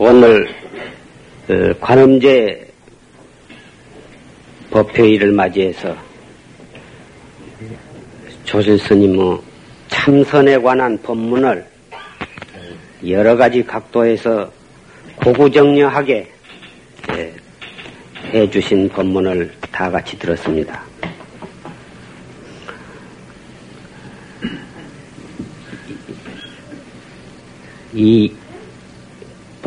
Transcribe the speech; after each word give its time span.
오늘 0.00 0.48
어, 1.48 1.72
관음제 1.80 2.68
법회일을 4.70 5.32
맞이해서 5.32 5.96
조실 8.44 8.78
스님의 8.78 9.16
뭐 9.16 9.42
참선에 9.88 10.58
관한 10.58 10.96
법문을 11.02 11.66
여러 13.08 13.36
가지 13.36 13.64
각도에서 13.64 14.52
고구정려하게 15.16 16.30
예, 17.14 17.34
해주신 18.32 18.90
법문을 18.90 19.52
다 19.72 19.90
같이 19.90 20.16
들었습니다. 20.16 20.80
이 27.92 28.32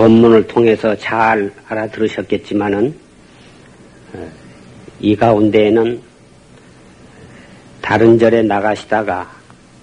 본문을 0.02 0.48
통해서 0.48 0.98
잘 0.98 1.54
알아들으셨겠지만은 1.68 2.98
어, 4.14 4.32
이 5.00 5.16
가운데에는 5.16 6.02
다른 7.82 8.18
절에 8.18 8.42
나가시다가 8.42 9.32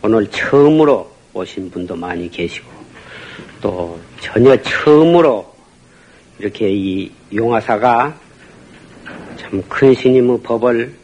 오늘 0.03 0.27
처음으로 0.27 1.09
오신 1.35 1.71
분도 1.71 1.95
많이 1.95 2.29
계시고 2.29 2.69
또 3.61 3.97
전혀 4.21 4.61
처음으로 4.61 5.55
이렇게 6.41 6.69
이 6.69 7.13
용화사가 7.33 8.19
참 9.37 9.63
큰 9.69 9.95
스님의 9.95 10.41
법을 10.43 10.95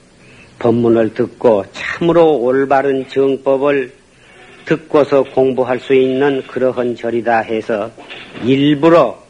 법문을 0.59 1.15
듣고 1.15 1.65
참으로 1.73 2.37
올바른 2.39 3.09
정법을 3.09 3.93
듣고서 4.65 5.23
공부할 5.23 5.79
수 5.79 5.95
있는 5.95 6.43
그러한 6.47 6.97
절이다 6.97 7.41
해서 7.41 7.91
일부러 8.43 9.23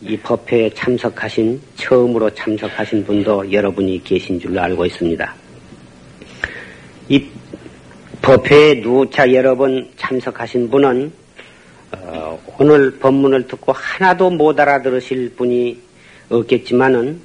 이 0.00 0.16
법회에 0.16 0.70
참석하신, 0.70 1.60
처음으로 1.76 2.30
참석하신 2.30 3.04
분도 3.04 3.52
여러분이 3.52 4.02
계신 4.02 4.40
줄로 4.40 4.60
알고 4.60 4.86
있습니다. 4.86 5.34
이 7.08 7.24
법회에 8.20 8.80
누차 8.80 9.32
여러 9.32 9.54
번 9.54 9.88
참석하신 9.96 10.70
분은 10.70 11.12
어, 11.92 12.40
오늘 12.58 12.98
법문을 12.98 13.46
듣고 13.46 13.72
하나도 13.72 14.30
못 14.30 14.58
알아들으실 14.58 15.34
분이 15.36 15.78
없겠지만은 16.30 17.20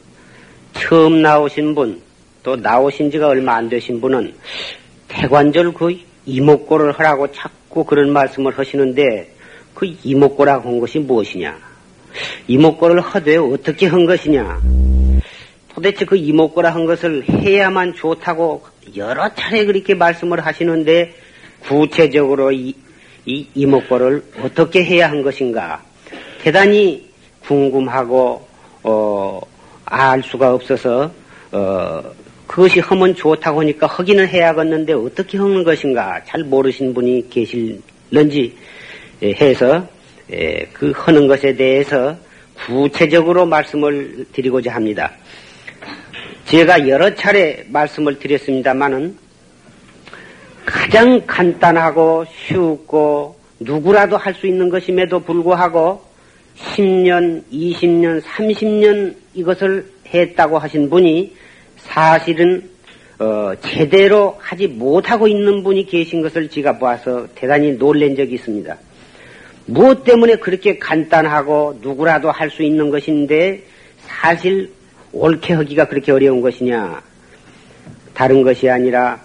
처음 0.73 1.22
나오신 1.22 1.73
분, 1.73 2.02
또 2.44 2.56
나오신 2.56 3.09
지가 3.09 3.30
얼마 3.30 3.56
안 3.56 3.70
되신 3.70 4.02
분은 4.02 4.34
태관절 5.08 5.73
그 5.73 5.98
이목고를 6.28 6.92
하라고 6.92 7.31
자꾸 7.31 7.83
그런 7.83 8.11
말씀을 8.11 8.58
하시는데 8.58 9.31
그 9.73 9.92
이목고라고 10.03 10.70
한 10.70 10.80
것이 10.80 11.00
무엇이냐? 11.00 11.58
이목고를 12.47 13.00
하되 13.00 13.38
어떻게 13.38 13.88
한 13.88 14.06
것이냐? 14.06 14.61
도대체 15.73 16.05
그 16.05 16.16
이목고라 16.16 16.73
한 16.73 16.86
것을 16.86 17.23
해야만 17.30 17.94
좋다고 17.94 18.66
여러 18.95 19.33
차례 19.36 19.66
그렇게 19.66 19.94
말씀을 19.94 20.45
하시는데 20.45 21.14
구체적으로 21.59 22.52
이, 22.52 22.75
이 23.25 23.48
이목고를 23.53 24.23
어떻게 24.42 24.83
해야 24.83 25.09
한 25.09 25.22
것인가? 25.22 25.83
대단히 26.42 27.09
궁금하고 27.42 28.48
어, 28.83 29.42
알 29.86 30.23
수가 30.23 30.53
없어서 30.53 31.11
어, 31.52 32.03
그것이 32.48 32.80
하면 32.80 33.14
좋다고 33.14 33.62
하니까 33.62 33.88
하기는 33.88 34.28
해야겠는데 34.28 34.94
어떻게 34.94 35.38
하는 35.38 35.64
것인가 35.64 36.23
잘 36.26 36.44
모르신 36.44 36.94
분이 36.94 37.30
계실런지 37.30 38.56
예, 39.22 39.34
해서 39.34 39.88
예, 40.32 40.67
그 40.73 40.94
하는 40.95 41.27
것에 41.27 41.55
대해서 41.55 42.16
구체적으로 42.66 43.45
말씀을 43.45 44.26
드리고자 44.32 44.73
합니다. 44.73 45.11
제가 46.45 46.88
여러 46.88 47.14
차례 47.14 47.66
말씀을 47.70 48.20
드렸습니다마는 48.20 49.17
가장 50.66 51.21
간단하고 51.27 52.26
쉽고 52.48 53.38
누구라도 53.60 54.17
할 54.17 54.33
수 54.33 54.48
있는 54.48 54.70
것임에도 54.70 55.20
불구하고 55.21 56.02
10년, 56.58 57.44
20년, 57.52 58.21
30년 58.21 59.16
이것을 59.33 59.86
했다고 60.14 60.58
하신 60.58 60.89
분이 60.89 61.36
사실은 61.87 62.70
어, 63.20 63.53
제대로 63.61 64.37
하지 64.39 64.67
못하고 64.67 65.27
있는 65.27 65.64
분이 65.64 65.87
계신 65.87 66.21
것을 66.21 66.49
제가 66.49 66.77
봐서 66.77 67.27
대단히 67.33 67.71
놀란 67.71 68.15
적이 68.15 68.36
있습니다. 68.36 68.77
무엇 69.65 70.03
때문에 70.03 70.36
그렇게 70.36 70.77
간단하고 70.77 71.80
누구라도 71.81 72.31
할 72.31 72.52
수 72.52 72.61
있는 72.64 72.89
것인데 72.89 73.64
사실 74.05 74.71
옳게 75.11 75.53
하기가 75.53 75.86
그렇게 75.86 76.11
어려운 76.11 76.42
것이냐? 76.42 77.02
다른 78.14 78.43
것이 78.43 78.70
아니라 78.70 79.20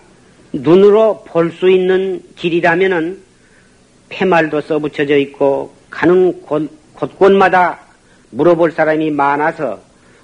눈으로 0.52 1.24
볼 1.26 1.50
수 1.52 1.70
있는 1.70 2.22
길이라면은 2.36 3.18
폐말도 4.08 4.60
써붙여져 4.62 5.16
있고 5.18 5.74
가는 5.90 6.40
곳, 6.42 6.70
곳곳마다 6.94 7.80
물어볼 8.30 8.72
사람이 8.72 9.10
많아서 9.10 9.80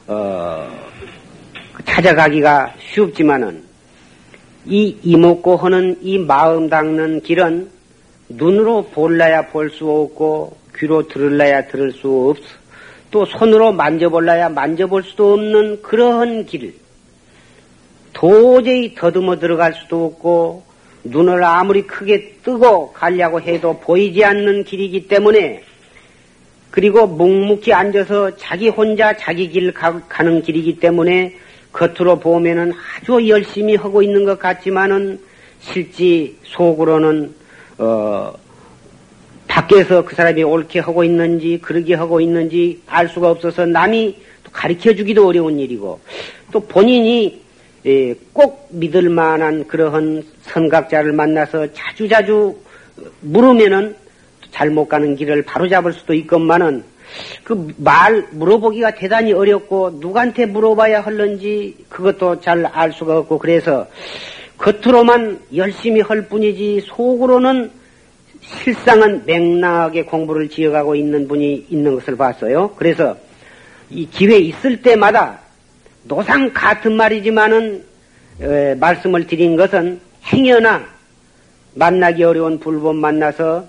어, 0.07 0.88
찾아가기가 1.89 2.75
쉽지만은 2.93 3.63
이 4.67 4.97
이목고 5.03 5.57
하는 5.57 5.99
이 6.03 6.19
마음 6.19 6.69
닦는 6.69 7.23
길은 7.23 7.71
눈으로 8.29 8.85
볼라야 8.93 9.47
볼 9.49 9.71
수 9.71 9.89
없고 9.91 10.57
귀로 10.77 11.09
들을라야 11.09 11.67
들을 11.69 11.93
수 11.93 12.31
없어 12.31 12.45
또 13.11 13.25
손으로 13.25 13.73
만져볼라야 13.73 14.51
만져볼 14.51 15.03
수도 15.03 15.33
없는 15.33 15.81
그러한 15.83 16.45
길. 16.45 16.75
도저히 18.13 18.95
더듬어 18.95 19.39
들어갈 19.39 19.73
수도 19.75 20.05
없고 20.05 20.65
눈을 21.05 21.43
아무리 21.43 21.83
크게 21.83 22.35
뜨고 22.45 22.93
가려고 22.93 23.41
해도 23.41 23.79
보이지 23.81 24.25
않는 24.25 24.65
길이기 24.65 25.09
때문에 25.09 25.63
그리고 26.71 27.07
묵묵히 27.07 27.73
앉아서 27.73 28.37
자기 28.37 28.69
혼자 28.69 29.17
자기 29.17 29.49
길 29.49 29.73
가는 29.73 30.43
길이기 30.43 30.79
때문에 30.81 31.35
겉으로 31.73 32.19
보면은 32.19 32.73
아주 33.01 33.29
열심히 33.29 33.77
하고 33.77 34.03
있는 34.03 34.25
것 34.25 34.39
같지만은 34.39 35.21
실제 35.61 36.33
속으로는 36.45 37.35
어 37.79 38.33
밖에서 39.47 40.05
그 40.05 40.15
사람이 40.15 40.43
옳게 40.43 40.81
하고 40.81 41.05
있는지 41.05 41.59
그러게 41.61 41.95
하고 41.95 42.21
있는지 42.21 42.83
알 42.87 43.09
수가 43.09 43.31
없어서 43.31 43.67
남이 43.67 44.17
가르쳐 44.53 44.95
주기도 44.95 45.27
어려운 45.27 45.59
일이고 45.59 46.01
또 46.53 46.61
본인이 46.61 47.43
예, 47.87 48.15
꼭 48.33 48.69
믿을 48.71 49.09
만한 49.09 49.67
그러한 49.67 50.25
선각자를 50.43 51.13
만나서 51.13 51.73
자주자주 51.73 52.57
물으면은 53.21 53.95
잘못 54.51 54.89
가는 54.89 55.15
길을 55.15 55.43
바로잡을 55.43 55.93
수도 55.93 56.13
있건만은 56.13 56.83
그 57.45 57.73
말 57.79 58.27
물어보기가 58.33 58.93
대단히 58.93 59.33
어렵고 59.33 59.99
누구한테 60.01 60.47
물어봐야 60.47 61.01
할런지 61.01 61.77
그것도 61.89 62.41
잘 62.41 62.67
알 62.67 62.93
수가 62.93 63.19
없고 63.19 63.39
그래서 63.39 63.87
겉으로만 64.59 65.41
열심히 65.55 66.01
할 66.01 66.23
뿐이지 66.23 66.83
속으로는 66.87 67.71
실상은 68.41 69.23
맹랑하게 69.27 70.05
공부를 70.05 70.49
지어가고 70.49 70.95
있는 70.97 71.29
분이 71.29 71.67
있는 71.71 71.95
것을 71.95 72.17
봤어요. 72.17 72.71
그래서 72.77 73.17
이 73.91 74.09
기회 74.11 74.39
있을 74.39 74.83
때마다 74.83 75.39
노상 76.05 76.53
같은 76.53 76.93
말이지만은 76.95 77.85
에, 78.41 78.75
말씀을 78.77 79.27
드린 79.27 79.57
것은 79.57 80.01
행여나 80.33 80.87
만나기 81.75 82.25
어려운 82.25 82.59
불법 82.59 82.97
만나서 82.97 83.67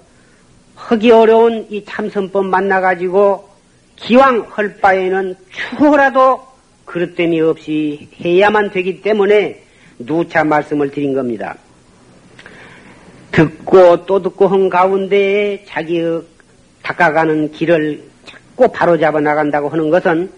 하기 0.80 1.12
어려운 1.12 1.68
이 1.70 1.84
참선법 1.86 2.46
만나가지고 2.46 3.48
기왕 3.96 4.48
할 4.50 4.78
바에는 4.78 5.36
추호라도 5.52 6.42
그릇됨이 6.86 7.42
없이 7.42 8.08
해야만 8.24 8.72
되기 8.72 9.02
때문에 9.02 9.62
누차 10.00 10.44
말씀을 10.44 10.90
드린 10.90 11.14
겁니다. 11.14 11.56
듣고 13.32 14.06
또 14.06 14.22
듣고 14.22 14.48
한 14.48 14.70
가운데에 14.70 15.66
자기의 15.68 16.24
닦아가는 16.82 17.52
길을 17.52 18.04
자꾸 18.26 18.72
바로잡아 18.72 19.20
나간다고 19.20 19.70
하는 19.70 19.90
것은 19.90 20.32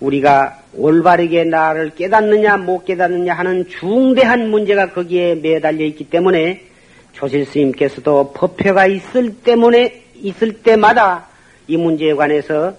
우리가 0.00 0.58
올바르게 0.74 1.44
나를 1.44 1.90
깨닫느냐 1.94 2.56
못 2.56 2.84
깨닫느냐 2.84 3.34
하는 3.34 3.68
중대한 3.68 4.48
문제가 4.48 4.92
거기에 4.92 5.34
매달려 5.34 5.84
있기 5.84 6.08
때문에 6.08 6.71
조실 7.12 7.46
스님께서도 7.46 8.32
법회가 8.32 8.86
있을 8.86 9.36
때문에 9.36 10.02
있을 10.14 10.62
때마다 10.62 11.26
이 11.66 11.76
문제에 11.76 12.14
관해서 12.14 12.74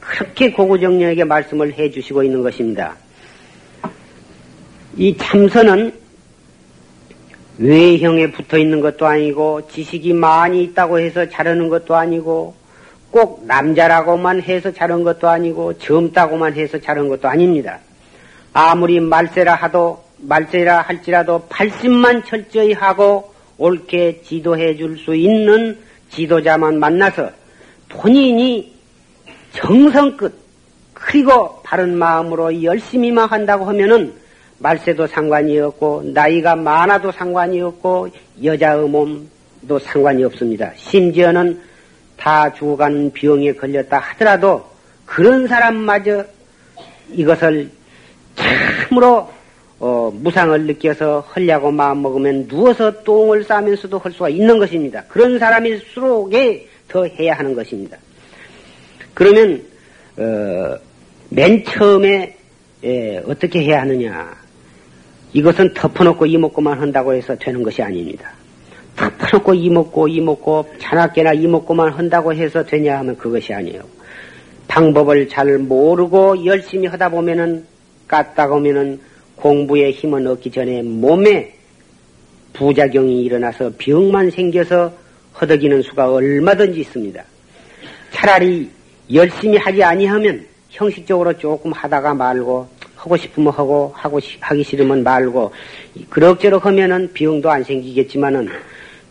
그렇게 0.00 0.50
고구정령에게 0.50 1.24
말씀을 1.24 1.74
해 1.74 1.90
주시고 1.90 2.22
있는 2.22 2.42
것입니다. 2.42 2.96
이 4.96 5.16
참선은 5.16 5.92
외형에 7.58 8.32
붙어 8.32 8.58
있는 8.58 8.80
것도 8.80 9.06
아니고 9.06 9.68
지식이 9.68 10.12
많이 10.12 10.62
있다고 10.64 10.98
해서 10.98 11.28
잘하는 11.28 11.68
것도 11.68 11.94
아니고 11.94 12.54
꼭 13.10 13.46
남자라고만 13.46 14.42
해서 14.42 14.72
자른 14.72 15.04
것도 15.04 15.28
아니고 15.28 15.78
젊다고만 15.78 16.54
해서 16.54 16.78
자른 16.78 17.08
것도 17.08 17.28
아닙니다. 17.28 17.78
아무리 18.52 19.00
말세라 19.00 19.54
하도 19.54 20.04
말세라 20.18 20.82
할지라도 20.82 21.46
80만 21.48 22.26
철저히 22.26 22.72
하고 22.72 23.32
옳게 23.58 24.22
지도해 24.22 24.76
줄 24.76 24.98
수 24.98 25.14
있는 25.14 25.78
지도자만 26.10 26.78
만나서 26.78 27.30
본인이 27.88 28.74
정성껏 29.52 30.32
그리고 30.92 31.60
바른 31.62 31.96
마음으로 31.96 32.62
열심히만 32.62 33.28
한다고 33.28 33.64
하면은 33.66 34.12
말세도 34.58 35.06
상관이 35.06 35.58
없고 35.58 36.02
나이가 36.14 36.56
많아도 36.56 37.12
상관이 37.12 37.60
없고 37.60 38.08
여자의 38.42 38.88
몸도 38.88 39.78
상관이 39.78 40.24
없습니다. 40.24 40.72
심지어는 40.76 41.60
다 42.16 42.52
죽어가는 42.52 43.12
병에 43.12 43.52
걸렸다 43.52 43.98
하더라도 43.98 44.64
그런 45.04 45.46
사람마저 45.46 46.24
이것을 47.12 47.70
참으로 48.34 49.30
어, 49.78 50.10
무상을 50.14 50.66
느껴서 50.66 51.24
하려고 51.28 51.70
마음먹으면 51.70 52.48
누워서 52.48 53.02
똥을 53.02 53.44
싸면서도 53.44 53.98
할 53.98 54.12
수가 54.12 54.28
있는 54.28 54.58
것입니다. 54.58 55.04
그런 55.08 55.38
사람일수록에 55.38 56.68
더 56.88 57.04
해야 57.04 57.34
하는 57.34 57.54
것입니다. 57.54 57.98
그러면 59.12 59.62
어, 60.16 60.78
맨 61.28 61.64
처음에 61.64 62.36
예, 62.84 63.18
어떻게 63.26 63.64
해야 63.64 63.80
하느냐? 63.82 64.34
이것은 65.32 65.74
덮어놓고 65.74 66.26
이먹고만 66.26 66.78
한다고 66.78 67.12
해서 67.12 67.36
되는 67.36 67.62
것이 67.62 67.82
아닙니다. 67.82 68.32
덮어놓고 68.96 69.54
이먹고 69.54 70.08
이먹고 70.08 70.66
자나깨나 70.78 71.34
이먹고만 71.34 71.92
한다고 71.92 72.32
해서 72.32 72.64
되냐 72.64 72.98
하면 72.98 73.16
그것이 73.18 73.52
아니에요. 73.52 73.82
방법을 74.68 75.28
잘 75.28 75.58
모르고 75.58 76.44
열심히 76.46 76.86
하다 76.86 77.10
보면은 77.10 77.66
깠다 78.08 78.48
보면은 78.48 79.00
공부에 79.36 79.90
힘을 79.90 80.26
얻기 80.26 80.50
전에 80.50 80.82
몸에 80.82 81.54
부작용이 82.52 83.22
일어나서 83.22 83.72
병만 83.78 84.30
생겨서 84.30 84.92
허덕이는 85.40 85.82
수가 85.82 86.10
얼마든지 86.10 86.80
있습니다. 86.80 87.22
차라리 88.10 88.70
열심히 89.12 89.58
하지 89.58 89.82
아니하면 89.82 90.46
형식적으로 90.70 91.36
조금 91.36 91.72
하다가 91.72 92.14
말고 92.14 92.68
하고 92.96 93.16
싶으면 93.16 93.52
하고 93.52 93.92
하고 93.94 94.18
하기 94.40 94.64
싫으면 94.64 95.02
말고 95.02 95.52
그럭저럭 96.10 96.64
하면은 96.66 97.12
병도 97.12 97.50
안 97.50 97.62
생기겠지만은 97.62 98.48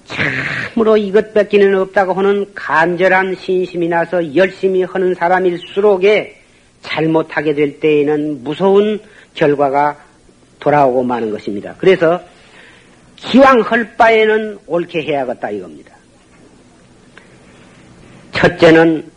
참으로 0.06 0.98
이것 0.98 1.34
뺏기는 1.34 1.74
없다고 1.76 2.14
하는 2.14 2.46
간절한 2.54 3.36
신심이 3.36 3.88
나서 3.88 4.36
열심히 4.36 4.84
하는 4.84 5.14
사람일수록에 5.16 6.36
잘못하게 6.82 7.54
될 7.54 7.80
때에는 7.80 8.44
무서운 8.44 9.00
결과가 9.34 9.98
돌아오고 10.66 11.04
마는 11.04 11.30
것입니다. 11.30 11.76
그래서 11.78 12.20
기왕 13.18 13.62
할 13.62 13.96
바에는 13.96 14.58
옳게 14.66 15.04
해야겠다 15.04 15.52
이겁니다. 15.52 15.94
첫째는 18.32 19.10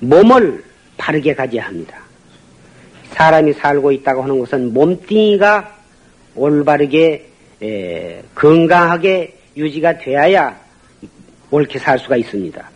몸을 0.00 0.62
바르게 0.98 1.34
가져야 1.34 1.64
합니다. 1.64 1.98
사람이 3.12 3.54
살고 3.54 3.90
있다고 3.92 4.22
하는 4.22 4.38
것은 4.38 4.74
몸뚱이가 4.74 5.78
올바르게 6.36 7.30
에, 7.62 8.22
건강하게 8.34 9.38
유지가 9.56 9.98
되어야 9.98 10.60
옳게 11.50 11.78
살 11.78 11.98
수가 11.98 12.16
있습니다. 12.16 12.70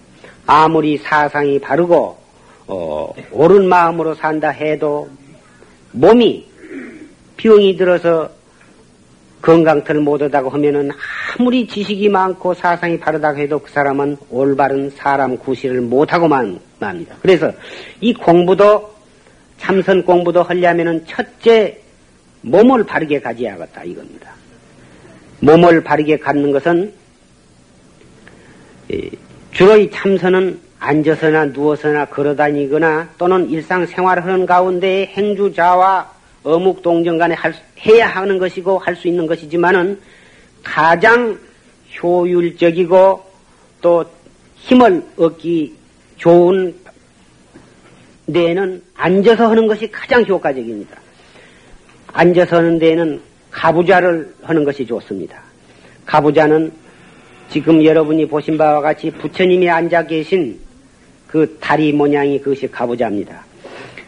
아무리 0.46 0.96
사상이 0.96 1.58
바르고 1.58 2.18
어, 2.66 3.14
옳은 3.30 3.68
마음으로 3.68 4.14
산다 4.14 4.48
해도 4.48 5.08
몸이 5.92 6.53
병이 7.36 7.76
들어서 7.76 8.30
건강틀 9.42 10.00
못하다고 10.00 10.48
하면은 10.50 10.90
아무리 11.36 11.66
지식이 11.66 12.08
많고 12.08 12.54
사상이 12.54 12.98
바르다고 12.98 13.38
해도 13.38 13.58
그 13.58 13.70
사람은 13.70 14.16
올바른 14.30 14.88
사람 14.90 15.36
구실을 15.36 15.82
못하고만 15.82 16.58
맙니다. 16.78 17.16
그래서 17.20 17.52
이 18.00 18.14
공부도 18.14 18.94
참선 19.58 20.02
공부도 20.02 20.42
하려면은 20.42 21.04
첫째 21.06 21.78
몸을 22.40 22.84
바르게 22.84 23.20
가져야겠다 23.20 23.84
이겁니다. 23.84 24.32
몸을 25.40 25.82
바르게 25.82 26.18
갖는 26.18 26.52
것은 26.52 26.92
주로 29.52 29.76
이 29.76 29.90
참선은 29.90 30.60
앉아서나 30.78 31.46
누워서나 31.46 32.06
걸어다니거나 32.06 33.10
또는 33.18 33.48
일상생활을 33.50 34.24
하는 34.24 34.46
가운데 34.46 35.06
행주자와 35.14 36.13
어묵 36.44 36.82
동정 36.82 37.18
간에 37.18 37.34
할, 37.34 37.54
해야 37.86 38.06
하는 38.06 38.38
것이고 38.38 38.78
할 38.78 38.94
수 38.94 39.08
있는 39.08 39.26
것이지만은 39.26 40.00
가장 40.62 41.38
효율적이고 42.02 43.24
또 43.80 44.04
힘을 44.56 45.02
얻기 45.16 45.74
좋은 46.16 46.74
데에는 48.32 48.82
앉아서 48.94 49.48
하는 49.48 49.66
것이 49.66 49.90
가장 49.90 50.24
효과적입니다. 50.24 50.96
앉아서 52.12 52.56
하는 52.56 52.78
데에는 52.78 53.20
가부좌를 53.50 54.34
하는 54.42 54.64
것이 54.64 54.86
좋습니다. 54.86 55.42
가부좌는 56.06 56.72
지금 57.50 57.84
여러분이 57.84 58.26
보신 58.26 58.56
바와 58.56 58.80
같이 58.80 59.10
부처님이 59.10 59.68
앉아 59.68 60.06
계신 60.06 60.58
그 61.26 61.58
다리 61.60 61.92
모양이 61.92 62.38
그것이 62.38 62.70
가부좌입니다. 62.70 63.44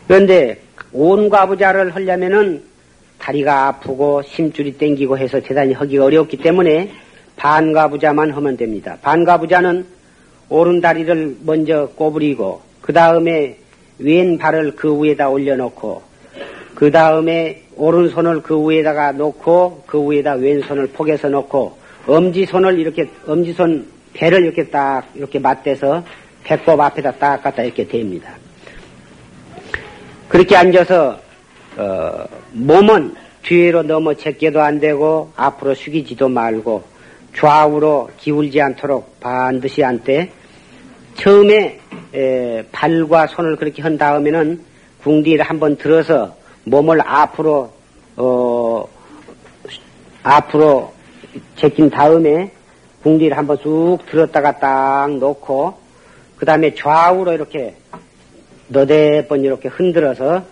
그런데 0.06 0.58
온 0.92 1.28
가부좌를 1.28 1.94
하려면은 1.94 2.62
다리가 3.18 3.68
아프고 3.68 4.22
심줄이 4.22 4.72
땡기고 4.72 5.18
해서 5.18 5.40
대단히 5.40 5.72
하기 5.72 5.98
어렵기 5.98 6.36
때문에 6.38 6.92
반가부좌만 7.36 8.30
하면 8.30 8.56
됩니다. 8.56 8.96
반가부좌는 9.02 9.86
오른 10.48 10.80
다리를 10.80 11.36
먼저 11.44 11.88
꼬부리고 11.96 12.60
그 12.80 12.92
다음에 12.92 13.58
왼 13.98 14.38
발을 14.38 14.76
그 14.76 15.02
위에다 15.02 15.28
올려놓고 15.28 16.02
그 16.74 16.90
다음에 16.90 17.62
오른손을 17.76 18.42
그 18.42 18.68
위에다가 18.68 19.12
놓고 19.12 19.84
그 19.86 20.10
위에다 20.10 20.34
왼손을 20.34 20.88
포개서 20.88 21.28
놓고 21.28 21.78
엄지손을 22.06 22.78
이렇게 22.78 23.08
엄지손 23.26 23.86
배를 24.14 24.44
이렇게 24.44 24.68
딱 24.68 25.04
이렇게 25.14 25.38
맞대서 25.38 26.04
배꼽 26.44 26.80
앞에다 26.80 27.12
딱 27.12 27.42
갖다 27.42 27.62
이렇게 27.62 27.86
됩니다. 27.86 28.34
그렇게 30.28 30.56
앉아서 30.56 31.20
어, 31.76 32.24
몸은 32.52 33.14
뒤로 33.42 33.82
넘어 33.82 34.14
제껴도 34.14 34.60
안 34.60 34.80
되고 34.80 35.30
앞으로 35.36 35.74
숙이지도 35.74 36.28
말고 36.28 36.82
좌우로 37.36 38.10
기울지 38.18 38.60
않도록 38.60 39.20
반드시 39.20 39.84
앉되 39.84 40.32
처음에 41.14 41.78
에, 42.14 42.64
발과 42.72 43.28
손을 43.28 43.56
그렇게 43.56 43.82
한 43.82 43.98
다음에는 43.98 44.60
궁디를 45.02 45.44
한번 45.44 45.76
들어서 45.76 46.34
몸을 46.64 47.00
앞으로 47.02 47.72
어, 48.16 48.84
앞으로 50.24 50.92
제낀 51.54 51.88
다음에 51.88 52.50
궁디를 53.02 53.36
한번 53.36 53.58
쑥 53.58 53.98
들었다가 54.10 54.58
딱 54.58 55.12
놓고 55.18 55.74
그 56.36 56.44
다음에 56.44 56.74
좌우로 56.74 57.32
이렇게 57.32 57.76
너댓 58.68 59.28
번 59.28 59.44
이렇게 59.44 59.68
흔들어서 59.68 60.44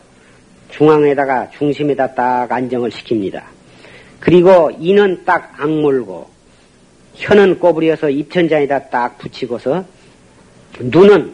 중앙에다가 0.70 1.50
중심에다 1.50 2.14
딱 2.14 2.50
안정을 2.50 2.90
시킵니다. 2.90 3.42
그리고 4.20 4.70
이는 4.78 5.24
딱 5.24 5.52
악물고 5.58 6.28
혀는 7.14 7.58
꼬부려서 7.58 8.10
입천장에다 8.10 8.88
딱 8.88 9.18
붙이고서 9.18 9.84
눈은 10.80 11.32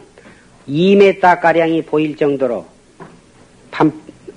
2m 0.67 1.41
가량이 1.41 1.83
보일 1.83 2.15
정도로 2.15 2.65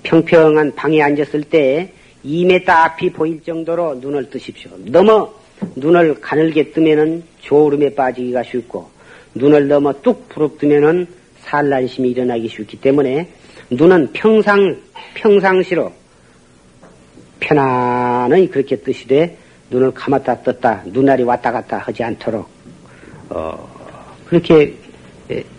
평평한 0.03 0.75
방에 0.75 1.03
앉았을 1.03 1.45
때 1.45 1.93
2m 2.25 2.69
앞이 2.69 3.11
보일 3.11 3.43
정도로 3.43 3.97
눈을 3.97 4.31
뜨십시오. 4.31 4.71
너무 4.87 5.31
눈을 5.77 6.21
가늘게 6.21 6.73
뜨면은 6.73 7.25
조울음에 7.41 7.95
빠지기가 7.95 8.43
쉽고 8.43 8.89
눈을 9.35 9.69
너무 9.69 9.93
뚝 10.01 10.29
부릅뜨면은 10.29 11.07
산란심이 11.45 12.11
일어나기 12.11 12.49
쉽기 12.49 12.81
때문에 12.81 13.29
눈은 13.71 14.13
평상 14.13 14.77
평상시로 15.15 15.93
편안히 17.41 18.51
그렇게 18.51 18.77
뜨시되 18.77 19.37
눈을 19.71 19.93
감았다 19.93 20.43
떴다 20.43 20.83
눈알이 20.87 21.23
왔다 21.25 21.53
갔다 21.53 21.79
하지 21.79 22.03
않도록 22.03 22.49
어, 23.31 23.69
그렇게 24.27 24.75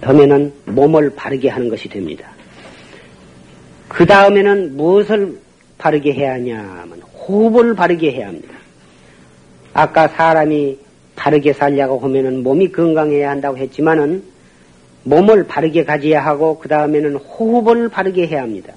하면은 0.01 0.53
몸을 0.65 1.15
바르게 1.15 1.49
하는 1.49 1.69
것이 1.69 1.89
됩니다. 1.89 2.29
그 3.87 4.05
다음에는 4.05 4.77
무엇을 4.77 5.39
바르게 5.77 6.13
해야 6.13 6.33
하냐면 6.33 7.01
호흡을 7.01 7.75
바르게 7.75 8.11
해야 8.11 8.27
합니다. 8.27 8.53
아까 9.73 10.07
사람이 10.07 10.77
바르게 11.15 11.53
살려고 11.53 11.99
하면은 11.99 12.43
몸이 12.43 12.71
건강해야 12.71 13.29
한다고 13.29 13.57
했지만은 13.57 14.23
몸을 15.05 15.45
바르게 15.45 15.85
가져야 15.85 16.25
하고 16.25 16.59
그 16.59 16.67
다음에는 16.67 17.15
호흡을 17.15 17.89
바르게 17.89 18.27
해야 18.27 18.41
합니다. 18.41 18.74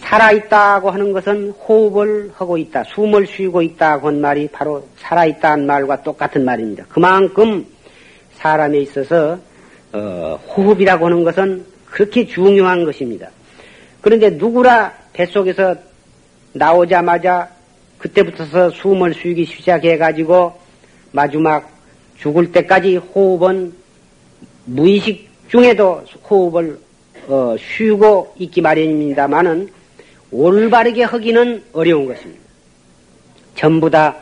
살아있다고 0.00 0.90
하는 0.90 1.12
것은 1.12 1.50
호흡을 1.50 2.32
하고 2.34 2.56
있다, 2.56 2.84
숨을 2.84 3.26
쉬고 3.26 3.62
있다고 3.62 4.08
한 4.08 4.20
말이 4.20 4.48
바로 4.48 4.86
살아있다는 4.98 5.66
말과 5.66 6.02
똑같은 6.02 6.44
말입니다. 6.44 6.84
그만큼 6.88 7.66
사람에 8.34 8.78
있어서 8.78 9.38
어, 9.92 10.38
호흡이라고 10.48 11.06
하는 11.06 11.24
것은 11.24 11.64
그렇게 11.86 12.26
중요한 12.26 12.84
것입니다. 12.84 13.28
그런데 14.00 14.30
누구라 14.30 14.92
뱃속에서 15.12 15.74
나오자마자 16.52 17.48
그때부터서 17.98 18.70
숨을 18.70 19.14
쉬기 19.14 19.44
시작해가지고 19.44 20.54
마지막 21.12 21.70
죽을 22.18 22.52
때까지 22.52 22.96
호흡은 22.96 23.74
무의식 24.64 25.29
중에도 25.50 26.04
호흡을 26.28 26.78
어, 27.26 27.56
쉬고 27.58 28.34
있기 28.38 28.60
마련입니다만은 28.60 29.68
올바르게 30.30 31.02
하기는 31.02 31.64
어려운 31.72 32.06
것입니다. 32.06 32.40
전부 33.56 33.90
다 33.90 34.16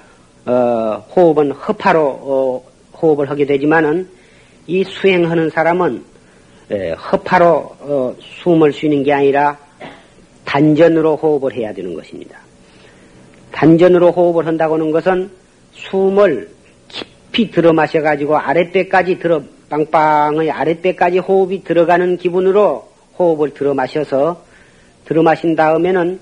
어, 0.46 1.04
호흡은 1.14 1.52
허파로 1.52 2.00
어, 2.00 2.64
호흡을 2.94 3.28
하게 3.28 3.44
되지만은 3.44 4.08
이 4.66 4.84
수행하는 4.84 5.50
사람은 5.50 6.02
에, 6.70 6.92
허파로 6.92 7.46
어, 7.80 8.16
숨을 8.42 8.72
쉬는 8.72 9.02
게 9.02 9.12
아니라 9.12 9.58
단전으로 10.46 11.16
호흡을 11.16 11.52
해야 11.52 11.74
되는 11.74 11.92
것입니다. 11.92 12.38
단전으로 13.52 14.12
호흡을 14.12 14.46
한다고 14.46 14.74
하는 14.74 14.90
것은 14.92 15.30
숨을 15.72 16.50
깊이 16.88 17.50
들어 17.50 17.74
마셔가지고 17.74 18.38
아랫배까지 18.38 19.18
들어 19.18 19.42
빵빵의 19.68 20.50
아랫배까지 20.50 21.18
호흡이 21.18 21.64
들어가는 21.64 22.16
기분으로 22.16 22.88
호흡을 23.18 23.52
들어 23.54 23.74
마셔서 23.74 24.42
들어 25.04 25.22
마신 25.22 25.56
다음에는 25.56 26.20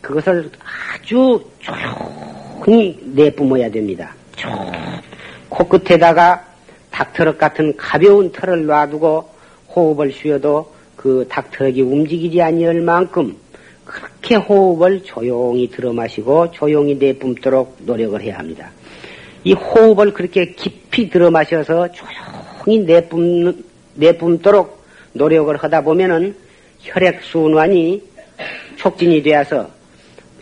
그것을 0.00 0.50
아주 0.94 1.44
조용히 1.60 2.98
내뿜어야 3.14 3.70
됩니다. 3.70 4.14
코끝에다가 5.48 6.44
닭터럭 6.90 7.38
같은 7.38 7.76
가벼운 7.76 8.32
털을 8.32 8.66
놔두고 8.66 9.28
호흡을 9.74 10.12
쉬어도 10.12 10.72
그 10.96 11.26
닭터럭이 11.28 11.82
움직이지 11.82 12.40
않을 12.40 12.80
만큼 12.80 13.36
그렇게 13.84 14.34
호흡을 14.36 15.02
조용히 15.04 15.68
들어 15.68 15.92
마시고 15.92 16.50
조용히 16.50 16.94
내뿜도록 16.96 17.76
노력을 17.80 18.20
해야 18.20 18.38
합니다. 18.38 18.70
이 19.44 19.52
호흡을 19.52 20.12
그렇게 20.12 20.52
깊이 20.52 21.08
들어 21.08 21.30
마셔서 21.30 21.92
조용히 21.92 22.25
내뿜, 22.66 23.64
내뿜도록 23.94 24.84
노력을 25.12 25.54
하다 25.56 25.82
보면은 25.82 26.34
혈액순환이 26.80 28.02
촉진이 28.76 29.22
되어서 29.22 29.70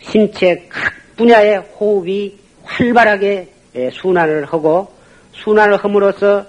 신체 0.01 0.67
각 0.69 0.93
분야의 1.15 1.59
호흡이 1.79 2.35
활발하게 2.63 3.47
순환을 3.93 4.45
하고 4.45 4.87
순환을 5.33 5.77
함으로써 5.77 6.45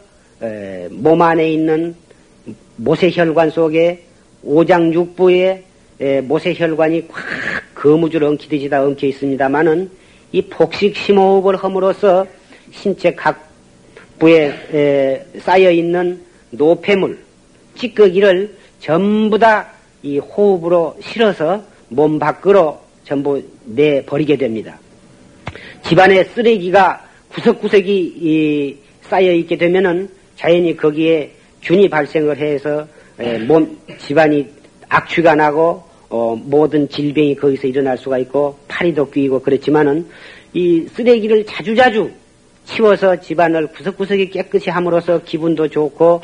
몸 0.91 1.23
안에 1.23 1.53
있는 1.53 1.95
모세혈관 2.77 3.51
속에 3.51 4.03
오장육부에 4.43 5.65
모세혈관이 6.25 7.09
꽉 7.09 7.25
거무줄 7.75 8.25
엉키듯이 8.25 8.69
다 8.69 8.83
엉켜 8.83 9.07
있습니다만은 9.07 9.91
이 10.33 10.43
폭식 10.43 10.97
심호흡을 10.97 11.57
함으로써 11.57 12.27
신체 12.73 13.15
각 13.15 13.46
부에 14.19 15.25
쌓여 15.39 15.71
있는 15.71 16.21
노폐물, 16.51 17.19
찌꺼기를 17.75 18.57
전부 18.81 19.39
다 19.39 19.77
이 20.07 20.19
호흡으로 20.19 20.97
실어서 21.01 21.65
몸 21.89 22.21
밖으로 22.21 22.79
전부 23.05 23.43
내 23.65 24.05
버리게 24.05 24.37
됩니다. 24.37 24.79
집안에 25.83 26.23
쓰레기가 26.25 27.05
구석구석이 27.31 28.79
쌓여 29.03 29.33
있게 29.33 29.57
되면은 29.57 30.09
자연히 30.37 30.77
거기에 30.77 31.33
균이 31.63 31.89
발생을 31.89 32.37
해서 32.39 32.87
몸 33.49 33.77
집안이 33.99 34.47
악취가 34.89 35.35
나고 35.35 35.83
어, 36.09 36.41
모든 36.41 36.89
질병이 36.89 37.35
거기서 37.35 37.67
일어날 37.67 37.99
수가 37.99 38.19
있고 38.19 38.57
파리도 38.69 39.11
끼고 39.11 39.41
그렇지만은 39.41 40.07
이 40.55 40.87
쓰레기를 40.95 41.47
자주자주 41.47 42.13
치워서 42.67 43.21
집안을 43.21 43.69
구석구석이 43.69 44.31
깨끗이 44.31 44.71
함으로써 44.71 45.23
기분도 45.23 45.69
좋고 45.69 46.21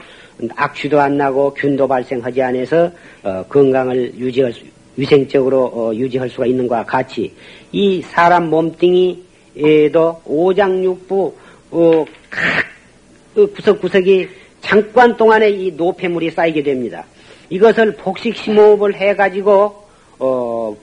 악취도 0.54 1.00
안 1.00 1.16
나고 1.16 1.54
균도 1.54 1.88
발생하지 1.88 2.42
않아서 2.42 2.90
어, 3.22 3.44
건강을 3.48 4.14
유지할 4.18 4.52
수, 4.52 4.64
위생적으로 4.96 5.64
어, 5.66 5.94
유지할 5.94 6.28
수가 6.28 6.46
있는 6.46 6.66
것과 6.66 6.84
같이 6.84 7.32
이 7.70 8.02
사람 8.02 8.50
몸뚱이에도 8.50 10.22
오장육부 10.24 11.34
어, 11.70 12.04
각그 12.28 13.52
구석구석이 13.52 14.28
잠깐 14.60 15.16
동안에 15.16 15.50
이 15.50 15.72
노폐물이 15.72 16.30
쌓이게 16.30 16.62
됩니다. 16.62 17.04
이것을 17.50 17.96
복식 17.96 18.36
심호흡을 18.36 18.94
해가지고 18.94 19.84
어, 20.18 20.76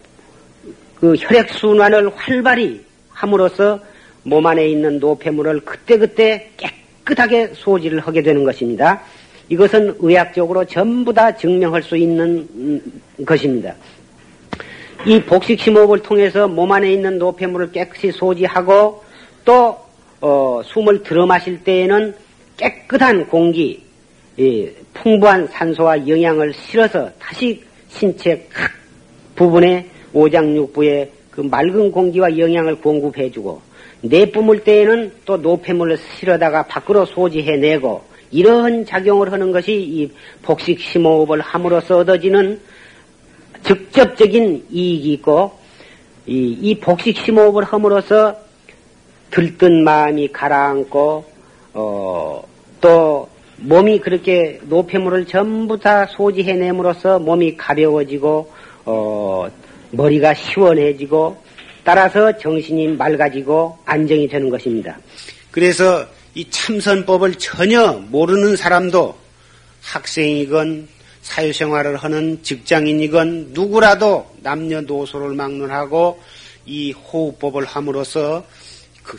그 0.95 1.15
혈액 1.15 1.49
순환을 1.49 2.11
활발히 2.15 2.81
함으로써 3.09 3.79
몸 4.23 4.45
안에 4.45 4.67
있는 4.67 4.99
노폐물을 4.99 5.61
그때그때 5.61 6.51
깨끗하게 6.57 7.51
소지를 7.53 7.99
하게 7.99 8.21
되는 8.21 8.43
것입니다. 8.43 9.01
이것은 9.49 9.95
의학적으로 9.99 10.65
전부 10.65 11.13
다 11.13 11.35
증명할 11.35 11.81
수 11.81 11.97
있는 11.97 12.47
음, 12.53 13.01
것입니다. 13.25 13.75
이 15.05 15.19
복식 15.21 15.59
심호흡을 15.59 15.99
통해서 15.99 16.47
몸 16.47 16.71
안에 16.71 16.91
있는 16.91 17.17
노폐물을 17.17 17.71
깨끗이 17.71 18.11
소지하고 18.11 19.03
또 19.45 19.77
어, 20.21 20.61
숨을 20.63 21.03
들어 21.03 21.25
마실 21.25 21.63
때에는 21.63 22.13
깨끗한 22.57 23.27
공기, 23.27 23.81
예, 24.37 24.73
풍부한 24.93 25.47
산소와 25.47 26.07
영양을 26.07 26.53
실어서 26.53 27.09
다시 27.17 27.63
신체 27.87 28.45
각 28.51 28.71
부분에 29.35 29.89
오장육부에 30.11 31.11
그 31.31 31.41
맑은 31.41 31.91
공기와 31.91 32.37
영양을 32.37 32.75
공급해주고 32.75 33.68
내뿜을 34.01 34.63
때에는 34.63 35.11
또 35.25 35.37
노폐물을 35.37 35.97
실어다가 35.97 36.63
밖으로 36.63 37.05
소지해내고 37.05 38.03
이러한 38.31 38.85
작용을 38.85 39.31
하는 39.31 39.51
것이 39.51 39.73
이 39.73 40.11
복식 40.41 40.79
심호흡을 40.79 41.41
함으로써 41.41 41.97
얻어지는 41.97 42.59
직접적인 43.63 44.67
이익이 44.69 45.13
있고 45.13 45.51
이, 46.27 46.57
이 46.61 46.79
복식 46.79 47.17
심호흡을 47.17 47.63
함으로써 47.63 48.35
들뜬 49.31 49.83
마음이 49.83 50.29
가라앉고 50.29 51.25
어, 51.73 52.43
또 52.81 53.29
몸이 53.57 53.99
그렇게 53.99 54.59
노폐물을 54.63 55.25
전부 55.25 55.77
다 55.77 56.05
소지해냄으로써 56.05 57.19
몸이 57.19 57.57
가벼워지고 57.57 58.51
어, 58.85 59.47
머리가 59.91 60.33
시원해지고 60.33 61.37
따라서 61.89 62.37
정신이 62.37 62.89
맑아지고 62.89 63.79
안정이 63.83 64.27
되는 64.27 64.47
것입니다. 64.51 64.99
그래서 65.49 66.05
이 66.35 66.47
참선법을 66.47 67.33
전혀 67.39 67.93
모르는 67.93 68.55
사람도 68.55 69.17
학생이건 69.81 70.87
사회생활을 71.23 71.97
하는 71.97 72.43
직장인이건 72.43 73.53
누구라도 73.53 74.29
남녀노소를 74.43 75.33
막론하고 75.33 76.21
이 76.67 76.91
호흡법을 76.91 77.65
함으로써 77.65 78.45
그 79.01 79.17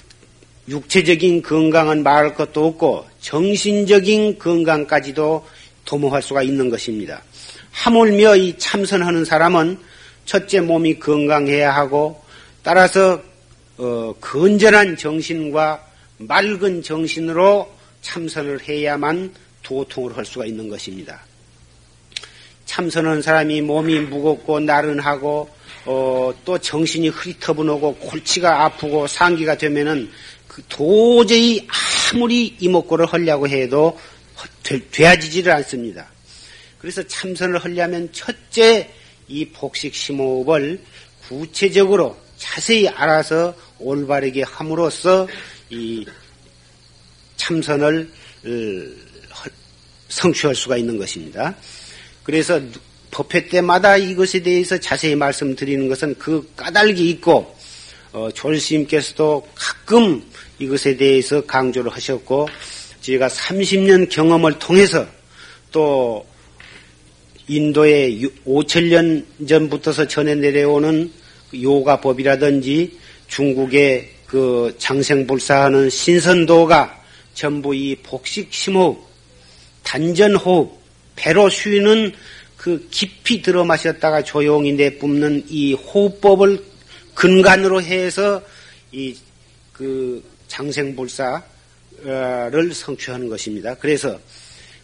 육체적인 0.68 1.42
건강은 1.42 2.04
말할 2.04 2.36
것도 2.36 2.66
없고 2.66 3.04
정신적인 3.18 4.38
건강까지도 4.38 5.44
도모할 5.84 6.22
수가 6.22 6.44
있는 6.44 6.70
것입니다. 6.70 7.20
하물며 7.72 8.36
이 8.36 8.56
참선하는 8.58 9.24
사람은 9.24 9.76
첫째 10.24 10.60
몸이 10.60 11.00
건강해야 11.00 11.74
하고 11.74 12.29
따라서 12.62 13.22
어, 13.78 14.14
건전한 14.20 14.96
정신과 14.96 15.86
맑은 16.18 16.82
정신으로 16.82 17.70
참선을 18.02 18.68
해야만 18.68 19.32
도통을 19.62 20.16
할 20.16 20.24
수가 20.24 20.44
있는 20.44 20.68
것입니다. 20.68 21.22
참선하는 22.66 23.22
사람이 23.22 23.62
몸이 23.62 24.00
무겁고 24.00 24.60
나른하고 24.60 25.50
어, 25.86 26.32
또 26.44 26.58
정신이 26.58 27.08
흐리터분하고 27.08 27.96
골치가 27.96 28.64
아프고 28.64 29.06
상기가 29.06 29.56
되면은 29.56 30.10
그 30.46 30.62
도저히 30.68 31.66
아무리 32.12 32.56
이목구를 32.60 33.06
하려고 33.06 33.48
해도 33.48 33.98
되어지지를 34.90 35.52
않습니다. 35.52 36.08
그래서 36.78 37.02
참선을 37.02 37.58
하려면 37.58 38.10
첫째 38.12 38.90
이 39.26 39.46
복식 39.46 39.94
심호흡을 39.94 40.80
구체적으로 41.28 42.16
자세히 42.40 42.88
알아서 42.88 43.54
올바르게 43.78 44.42
함으로써 44.42 45.28
이 45.68 46.06
참선을 47.36 48.10
어, 48.44 48.50
성취할 50.08 50.54
수가 50.54 50.78
있는 50.78 50.96
것입니다. 50.96 51.54
그래서 52.24 52.60
법회 53.10 53.48
때마다 53.48 53.96
이것에 53.96 54.40
대해서 54.42 54.78
자세히 54.78 55.14
말씀드리는 55.14 55.88
것은 55.88 56.14
그 56.18 56.50
까닭이 56.56 57.10
있고 57.10 57.54
어, 58.12 58.30
조ል스님께서도 58.32 59.46
가끔 59.54 60.24
이것에 60.58 60.96
대해서 60.96 61.44
강조를 61.44 61.92
하셨고 61.92 62.48
제가 63.02 63.28
30년 63.28 64.10
경험을 64.10 64.58
통해서 64.58 65.06
또 65.70 66.26
인도의 67.48 68.28
5천년 68.46 69.26
전부터서 69.46 70.08
전해 70.08 70.34
내려오는 70.34 71.19
요가법이라든지 71.54 72.98
중국의 73.28 74.10
그 74.26 74.74
장생불사하는 74.78 75.90
신선도가 75.90 77.02
전부 77.34 77.74
이 77.74 77.96
복식 77.96 78.52
심호흡, 78.52 78.98
단전호흡, 79.82 80.78
배로 81.16 81.48
쉬는 81.48 82.12
그 82.56 82.86
깊이 82.90 83.42
들어 83.42 83.64
마셨다가 83.64 84.22
조용히 84.22 84.72
내뿜는 84.72 85.44
이 85.48 85.74
호흡법을 85.74 86.64
근간으로 87.14 87.82
해서 87.82 88.42
이 88.92 89.16
그 89.80 90.22
장생불사를 90.46 91.42
성취하는 92.74 93.30
것입니다. 93.30 93.74
그래서 93.76 94.20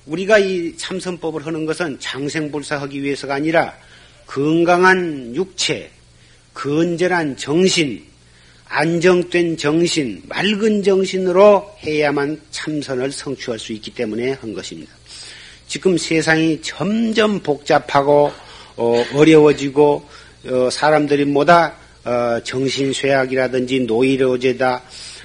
우리가 0.07 0.39
이 0.39 0.75
참선법을 0.75 1.45
하는 1.45 1.67
것은 1.67 2.01
장생불사하기 2.01 3.03
위해서가 3.03 3.35
아니라 3.35 3.77
건강한 4.27 5.37
육체, 5.37 5.91
건전한 6.57 7.37
정신, 7.37 8.03
안정된 8.65 9.59
정신, 9.59 10.23
맑은 10.27 10.83
정신으로 10.83 11.71
해야만 11.85 12.41
참선을 12.51 13.13
성취할 13.13 13.59
수 13.59 13.75
있기 13.75 13.91
때문에 13.91 14.33
한 14.33 14.55
것입니다. 14.55 14.91
지금 15.69 15.99
세상이 15.99 16.63
점점 16.63 17.41
복잡하고 17.41 18.33
어, 18.77 19.05
려워지고 19.13 20.09
어, 20.47 20.71
사람들이 20.71 21.27
뭐다 21.27 21.75
어, 22.05 22.41
정신쇠약이라든지 22.43 23.81
노이로제다 23.81 24.83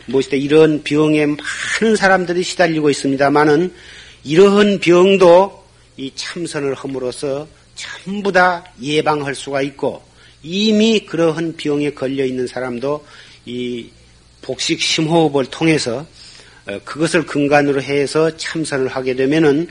무엇이다 0.07 0.35
이런 0.35 0.83
병에 0.83 1.25
많은 1.27 1.95
사람들이 1.95 2.43
시달리고 2.43 2.89
있습니다만은 2.89 3.73
이러한 4.25 4.79
병도 4.79 5.63
이 5.95 6.11
참선을 6.13 6.73
함으로써 6.73 7.47
전부 7.75 8.31
다 8.31 8.65
예방할 8.81 9.33
수가 9.33 9.61
있고 9.61 10.10
이미 10.43 11.01
그러한 11.05 11.55
병에 11.55 11.91
걸려 11.91 12.25
있는 12.25 12.47
사람도 12.47 13.05
이 13.45 13.89
복식 14.41 14.81
심호흡을 14.81 15.45
통해서 15.45 16.05
어, 16.67 16.79
그것을 16.83 17.25
근간으로 17.25 17.81
해서 17.81 18.35
참선을 18.37 18.87
하게 18.87 19.15
되면은 19.15 19.67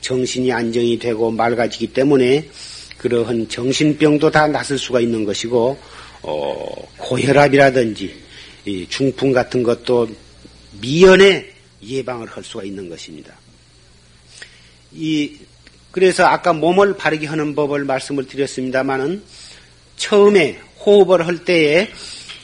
정신이 0.00 0.52
안정이 0.52 0.98
되고 0.98 1.30
맑아지기 1.30 1.88
때문에 1.88 2.48
그러한 2.98 3.48
정신병도 3.48 4.30
다 4.30 4.46
낫을 4.46 4.78
수가 4.78 5.00
있는 5.00 5.24
것이고 5.24 5.78
어, 6.22 6.88
고혈압이라든지 6.98 8.24
중풍 8.88 9.32
같은 9.32 9.62
것도 9.62 10.08
미연에 10.80 11.46
예방을 11.82 12.28
할 12.28 12.42
수가 12.42 12.64
있는 12.64 12.88
것입니다. 12.88 13.34
이 14.92 15.36
그래서 15.90 16.24
아까 16.24 16.52
몸을 16.52 16.96
바르게 16.96 17.26
하는 17.26 17.54
법을 17.54 17.84
말씀을 17.84 18.26
드렸습니다마는 18.26 19.22
처음에 19.96 20.60
호흡을 20.84 21.26
할 21.26 21.44
때에 21.44 21.90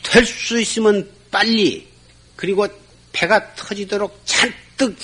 될 0.03 0.27
수 0.27 0.61
있으면 0.61 1.09
빨리 1.31 1.87
그리고 2.35 2.67
배가 3.13 3.55
터지도록 3.55 4.21
잔뜩 4.25 4.97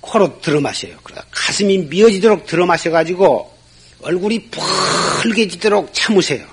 코로 0.00 0.40
들어 0.40 0.60
마셔요. 0.60 0.96
가슴이 1.30 1.78
미어지도록 1.78 2.46
들어 2.46 2.66
마셔 2.66 2.90
가지고 2.90 3.56
얼굴이 4.02 4.50
펄개지도록 5.22 5.94
참으세요. 5.94 6.46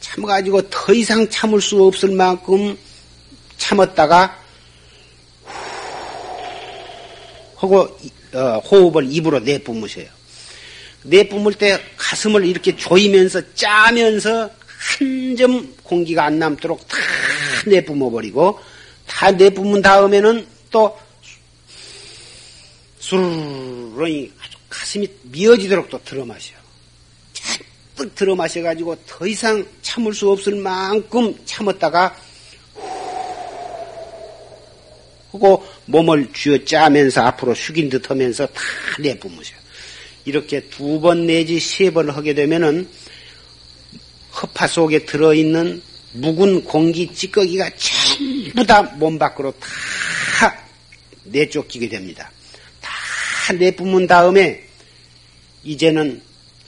참아 0.00 0.26
가지고 0.26 0.68
더 0.68 0.92
이상 0.92 1.28
참을 1.28 1.60
수 1.60 1.82
없을 1.82 2.10
만큼 2.10 2.76
참았다가 3.56 4.38
하고 7.56 7.98
어, 8.32 8.58
호흡을 8.58 9.10
입으로 9.12 9.40
내뿜으세요. 9.40 10.08
내뿜을 11.02 11.54
때 11.54 11.80
가슴을 11.96 12.44
이렇게 12.44 12.76
조이면서 12.76 13.54
짜면서 13.54 14.50
한 14.80 15.36
점 15.36 15.74
공기가 15.82 16.24
안 16.24 16.38
남도록 16.38 16.86
다 16.88 16.96
내뿜어 17.66 18.10
버리고 18.10 18.60
다 19.06 19.30
내뿜은 19.30 19.82
다음에는 19.82 20.46
또 20.70 20.98
수르르 22.98 24.04
아주 24.40 24.58
가슴이 24.68 25.08
미어지도록 25.24 25.88
또 25.90 26.02
들어 26.04 26.24
마셔. 26.24 26.54
잔뜩 27.32 28.14
들어 28.14 28.34
마셔가지고 28.34 28.96
더 29.06 29.26
이상 29.26 29.66
참을 29.82 30.14
수 30.14 30.30
없을 30.30 30.54
만큼 30.56 31.34
참았다가 31.44 32.16
하고 35.32 35.66
몸을 35.86 36.32
쥐어 36.32 36.64
짜면서 36.64 37.22
앞으로 37.22 37.54
숙인 37.54 37.88
듯 37.88 38.10
하면서 38.10 38.46
다 38.46 38.62
내뿜으셔. 38.98 39.59
이렇게 40.24 40.60
두 40.68 41.00
번 41.00 41.26
내지 41.26 41.58
세 41.60 41.90
번을 41.90 42.16
하게 42.16 42.34
되면은 42.34 42.88
허파 44.42 44.66
속에 44.66 45.04
들어있는 45.04 45.82
묵은 46.12 46.64
공기 46.64 47.12
찌꺼기가 47.14 47.70
전부 47.76 48.66
다 48.66 48.82
몸 48.82 49.18
밖으로 49.18 49.52
다 50.38 50.58
내쫓기게 51.24 51.88
됩니다. 51.88 52.30
다 52.80 53.52
내뿜은 53.52 54.06
다음에 54.06 54.66
이제는 55.64 56.20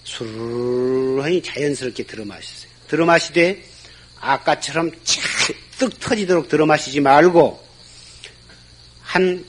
수르르니 0.05 1.43
자연스럽게 1.43 2.05
들어 2.05 2.25
마시세요. 2.25 2.71
들어 2.89 3.05
마시되 3.07 3.63
아까처럼 4.21 4.91
잔뜩 5.05 5.99
터지도록 6.01 6.49
들어 6.49 6.67
마시지 6.67 7.01
말고 7.01 7.63
한 9.03 9.45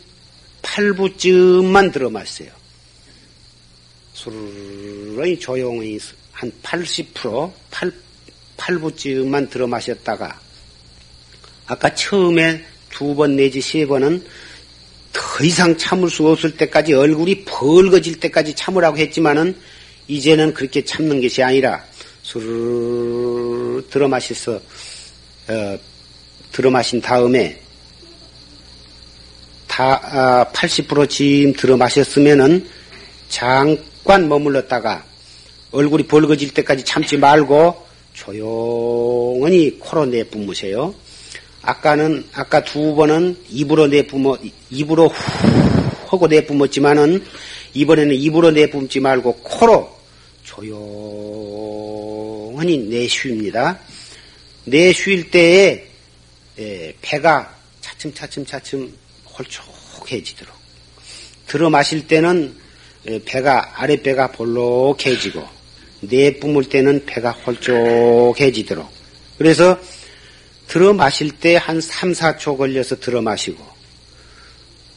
8부쯤만 0.62 1.92
들어 1.94 2.10
마세요. 2.10 2.52
수르르니 4.14 5.40
조용히 5.40 6.00
한 6.32 6.52
80%, 6.62 7.52
8, 7.72 7.92
8부쯤만 8.58 9.50
들어 9.50 9.68
마셨다가 9.68 10.40
아까 11.66 11.94
처음에 11.94 12.64
두 12.90 13.16
번 13.16 13.36
내지 13.36 13.60
세 13.60 13.86
번은 13.86 14.24
더 15.12 15.44
이상 15.44 15.78
참을 15.78 16.10
수 16.10 16.28
없을 16.28 16.56
때까지 16.56 16.94
얼굴이 16.94 17.46
벌거질 17.46 18.20
때까지 18.20 18.56
참으라고 18.56 18.98
했지만은 18.98 19.56
이제는 20.08 20.54
그렇게 20.54 20.84
참는 20.84 21.22
것이 21.22 21.42
아니라 21.42 21.84
술을 22.24 23.88
들어 23.90 24.08
마셔서 24.08 24.60
어, 25.48 25.80
들어 26.52 26.70
마신 26.70 27.02
다음에 27.02 27.60
다 29.68 30.52
80%쯤 30.54 31.50
아, 31.50 31.54
들어 31.58 31.78
마셨으면은 31.78 32.68
잠깐 34.04 34.28
머물렀다가 34.28 35.06
얼굴이 35.72 36.08
벌거질 36.08 36.54
때까지 36.54 36.84
참지 36.84 37.16
말고 37.16 37.88
조용히 38.12 39.80
코로 39.80 40.08
내뿜으세요. 40.08 40.94
아까는 41.62 42.28
아까 42.34 42.62
두 42.66 42.96
번은 42.96 43.38
입으로 43.50 43.88
내뿜어 43.88 44.40
입으로 44.70 45.08
후 45.08 45.14
하고 46.08 46.28
내뿜었지만은 46.28 47.24
이번에는 47.74 48.14
입으로 48.14 48.52
내뿜지 48.52 49.00
말고 49.00 49.38
코로 49.38 49.98
조용히 50.44 50.68
내쉽니다. 52.80 53.80
내쉴 54.66 55.32
때에 55.32 55.88
배가 57.02 57.56
차츰차츰 57.80 58.46
차츰 58.46 58.94
홀쭉해지도록 59.38 60.54
들어 61.48 61.70
마실 61.70 62.06
때는 62.06 62.62
배가 63.26 63.82
아랫배가 63.82 64.32
볼록해지고 64.32 65.44
내뿜을 66.02 66.66
때는 66.66 67.06
배가 67.06 67.32
홀쭉해지도록. 67.32 68.90
그래서 69.38 69.80
들어 70.68 70.94
마실 70.94 71.32
때 71.32 71.56
한 71.56 71.82
3, 71.82 72.14
4초 72.14 72.58
걸려서 72.58 73.00
들어 73.00 73.22
마시고 73.22 73.64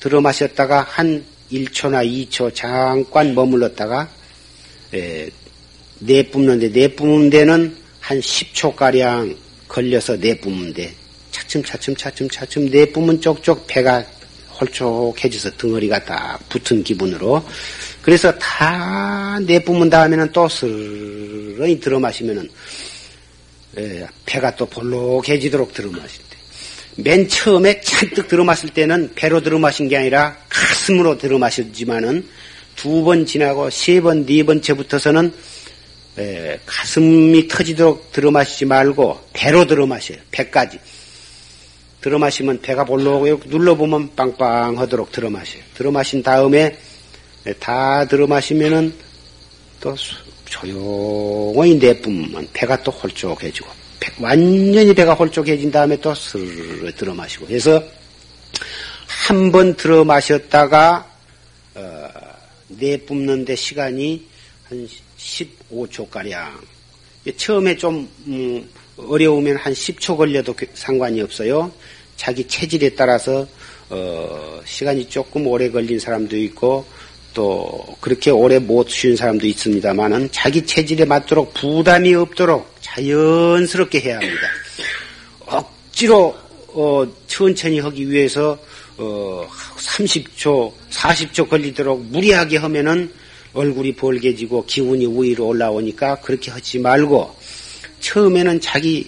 들어 0.00 0.20
마셨다가 0.20 0.82
한 0.82 1.24
1초나 1.50 2.28
2초 2.30 2.54
잠깐 2.54 3.34
머물렀다가 3.34 4.08
내뿜는데 5.98 6.68
내뿜는 6.68 7.30
데는 7.30 7.76
한 8.00 8.20
10초가량 8.20 9.36
걸려서 9.68 10.16
내뿜는데 10.16 10.94
차츰 11.32 11.62
차츰 11.64 11.96
차츰 11.96 12.28
차츰 12.28 12.66
내뿜은 12.66 13.20
쪽쪽 13.20 13.66
배가 13.66 14.04
홀쭉해져서 14.60 15.56
덩어리가 15.56 16.04
딱 16.04 16.48
붙은 16.48 16.82
기분으로 16.82 17.44
그래서 18.06 18.32
다 18.38 19.36
내뿜은 19.40 19.90
다음에는 19.90 20.30
또 20.30 20.48
스르르 20.48 21.80
들어 21.80 21.98
마시면은 21.98 22.48
배가 24.24 24.54
또 24.54 24.64
볼록해지도록 24.66 25.74
들어 25.74 25.90
마실 25.90 26.22
때. 26.30 26.36
맨 27.02 27.26
처음에 27.28 27.80
잔뜩 27.80 28.28
들어 28.28 28.44
마실 28.44 28.70
때는 28.70 29.10
배로 29.16 29.42
들어 29.42 29.58
마신 29.58 29.88
게 29.88 29.96
아니라 29.96 30.36
가슴으로 30.48 31.18
들어 31.18 31.36
마셨지만은 31.38 32.28
두 32.76 33.02
번 33.02 33.26
지나고 33.26 33.70
세 33.70 34.00
번, 34.00 34.24
네 34.24 34.44
번째부터서는 34.44 35.32
에, 36.18 36.60
가슴이 36.64 37.48
터지도록 37.48 38.12
들어 38.12 38.30
마시지 38.30 38.66
말고 38.66 39.18
배로 39.32 39.66
들어 39.66 39.84
마셔요. 39.84 40.18
배까지. 40.30 40.78
들어 42.00 42.20
마시면 42.20 42.60
배가 42.60 42.84
볼록하고 42.84 43.48
눌러 43.48 43.74
보면 43.74 44.14
빵빵하도록 44.14 45.10
들어 45.10 45.28
마셔요. 45.28 45.60
들어 45.74 45.90
마신 45.90 46.22
다음에 46.22 46.78
다 47.54 48.04
들어 48.06 48.26
마시면은 48.26 48.92
또 49.80 49.94
조용히 50.46 51.74
내뿜으면 51.76 52.48
배가 52.52 52.82
또 52.82 52.90
홀쭉해지고 52.90 53.68
배, 54.00 54.12
완전히 54.20 54.94
배가 54.94 55.14
홀쭉해진 55.14 55.70
다음에 55.70 55.96
또 56.00 56.14
스르르 56.14 56.92
들어 56.94 57.14
마시고 57.14 57.46
해서 57.48 57.82
한 59.06 59.50
번 59.50 59.74
들어 59.74 60.04
마셨다가 60.04 61.10
어, 61.74 62.08
내뿜는데 62.68 63.56
시간이 63.56 64.24
한 64.68 64.88
15초가량 65.18 66.52
처음에 67.36 67.76
좀 67.76 68.08
음, 68.26 68.68
어려우면 68.96 69.56
한 69.56 69.72
10초 69.72 70.16
걸려도 70.16 70.54
상관이 70.74 71.20
없어요. 71.20 71.72
자기 72.16 72.46
체질에 72.46 72.90
따라서 72.90 73.46
어, 73.90 74.60
시간이 74.64 75.08
조금 75.08 75.46
오래 75.46 75.70
걸린 75.70 75.98
사람도 75.98 76.36
있고 76.36 76.86
또 77.36 77.84
그렇게 78.00 78.30
오래 78.30 78.58
못 78.58 78.88
쉬는 78.88 79.14
사람도 79.14 79.46
있습니다만은 79.46 80.30
자기 80.32 80.64
체질에 80.64 81.04
맞도록 81.04 81.52
부담이 81.52 82.14
없도록 82.14 82.74
자연스럽게 82.80 84.00
해야 84.00 84.16
합니다. 84.16 84.40
억지로 85.44 86.34
어, 86.68 87.06
천천히 87.26 87.78
하기 87.80 88.10
위해서 88.10 88.58
어, 88.96 89.46
30초, 89.76 90.72
40초 90.90 91.50
걸리도록 91.50 92.06
무리하게 92.06 92.56
하면은 92.56 93.12
얼굴이 93.52 93.96
벌게지고 93.96 94.64
기운이 94.64 95.06
위로 95.06 95.48
올라오니까 95.48 96.20
그렇게 96.20 96.50
하지 96.50 96.78
말고 96.78 97.36
처음에는 98.00 98.62
자기 98.62 99.06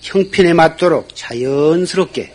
형편에 0.00 0.52
맞도록 0.52 1.14
자연스럽게 1.14 2.34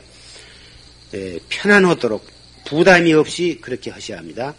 예, 1.15 1.39
편안하도록 1.49 2.25
부담이 2.65 3.13
없이 3.13 3.59
그렇게 3.61 3.91
하셔야 3.91 4.19
합니다. 4.19 4.55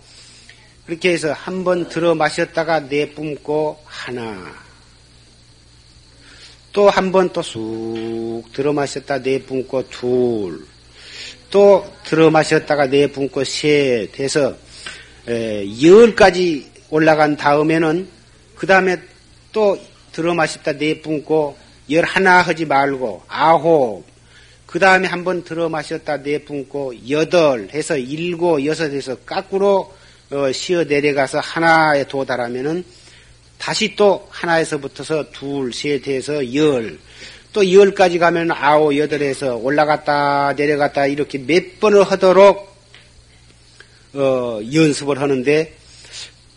그렇게 0.88 1.12
해서 1.12 1.34
한 1.34 1.64
번 1.64 1.86
들어 1.90 2.14
마셨다가 2.14 2.80
내뿜고 2.80 3.78
하나. 3.84 4.54
또 6.72 6.88
한 6.88 7.12
번 7.12 7.28
또 7.28 7.42
쑥 7.42 8.44
들어 8.54 8.72
마셨다 8.72 9.18
내뿜고 9.18 9.90
둘. 9.90 10.64
또 11.50 11.84
들어 12.04 12.30
마셨다가 12.30 12.86
내뿜고 12.86 13.44
셋 13.44 14.18
해서 14.18 14.56
열까지 15.28 16.70
올라간 16.88 17.36
다음에는 17.36 18.08
그 18.56 18.66
다음에 18.66 18.96
또 19.52 19.78
들어 20.12 20.32
마셨다 20.32 20.72
내뿜고 20.72 21.54
열 21.90 22.04
하나 22.06 22.40
하지 22.40 22.64
말고 22.64 23.24
아홉. 23.28 24.04
그 24.64 24.78
다음에 24.78 25.06
한 25.06 25.22
번 25.22 25.44
들어 25.44 25.68
마셨다 25.68 26.16
내뿜고 26.18 27.10
여덟 27.10 27.68
해서 27.74 27.98
일곱 27.98 28.64
여섯 28.64 28.90
해서 28.90 29.16
까꾸로 29.26 29.97
어, 30.30 30.52
쉬어 30.52 30.84
내려가서 30.84 31.40
하나에 31.40 32.04
도달하면은 32.04 32.84
다시 33.56 33.96
또 33.96 34.28
하나에서부터서 34.30 35.30
둘, 35.30 35.72
셋 35.72 36.06
해서 36.06 36.54
열, 36.54 36.98
또 37.52 37.72
열까지 37.72 38.18
가면 38.18 38.50
아홉, 38.52 38.96
여덟에서 38.96 39.56
올라갔다 39.56 40.52
내려갔다 40.52 41.06
이렇게 41.06 41.38
몇 41.38 41.80
번을 41.80 42.02
하도록 42.02 42.68
어, 44.14 44.60
연습을 44.72 45.20
하는데 45.20 45.74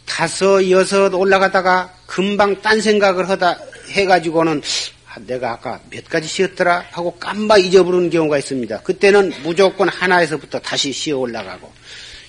다섯, 0.06 0.70
여섯 0.70 1.14
올라가다가 1.14 1.94
금방 2.06 2.62
딴 2.62 2.82
생각을 2.82 3.30
하다 3.30 3.58
해가지고는 3.92 4.62
아, 5.08 5.16
내가 5.26 5.52
아까 5.52 5.80
몇 5.90 6.06
가지 6.10 6.28
쉬었더라 6.28 6.88
하고 6.92 7.12
깜박 7.18 7.66
잊어버리는 7.66 8.10
경우가 8.10 8.38
있습니다. 8.38 8.82
그때는 8.82 9.32
무조건 9.44 9.88
하나에서부터 9.88 10.60
다시 10.60 10.92
쉬어 10.92 11.18
올라가고 11.18 11.72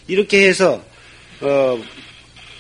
이렇게 0.07 0.49
해서 0.49 0.83
어, 1.43 1.77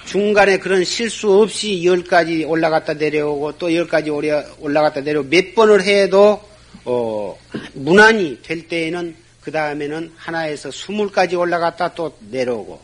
중간에 0.06 0.58
그런 0.58 0.82
실수 0.82 1.40
없이 1.40 1.84
열까지 1.84 2.44
올라갔다 2.44 2.94
내려오고 2.94 3.52
또 3.52 3.72
열까지 3.72 4.10
올라갔다 4.10 5.02
내려오고 5.02 5.28
몇 5.28 5.54
번을 5.54 5.84
해도 5.84 6.42
어, 6.84 7.38
무난히 7.74 8.42
될 8.42 8.66
때에는 8.66 9.14
그 9.40 9.52
다음에는 9.52 10.12
하나에서 10.16 10.72
스물까지 10.72 11.36
올라갔다 11.36 11.94
또 11.94 12.16
내려오고 12.30 12.80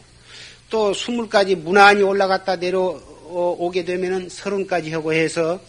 또 0.70 0.94
스물까지 0.94 1.56
무난히 1.56 2.02
올라갔다 2.02 2.56
내려오게 2.56 3.84
되면은 3.84 4.28
서른까지 4.28 4.92
하고 4.92 5.12
해서 5.12 5.60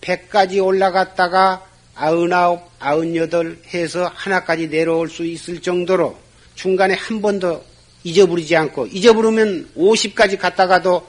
백까지 0.00 0.60
올라갔다가 0.60 1.66
아흔아홉, 1.96 2.70
아흔여덟 2.78 3.58
해서 3.74 4.10
하나까지 4.14 4.70
내려올 4.70 5.08
수 5.08 5.24
있을 5.24 5.60
정도로 5.60 6.16
중간에 6.54 6.94
한 6.94 7.20
번도 7.20 7.71
잊어버리지 8.04 8.56
않고 8.56 8.88
잊어버리면 8.88 9.70
50까지 9.76 10.38
갔다가도 10.38 11.06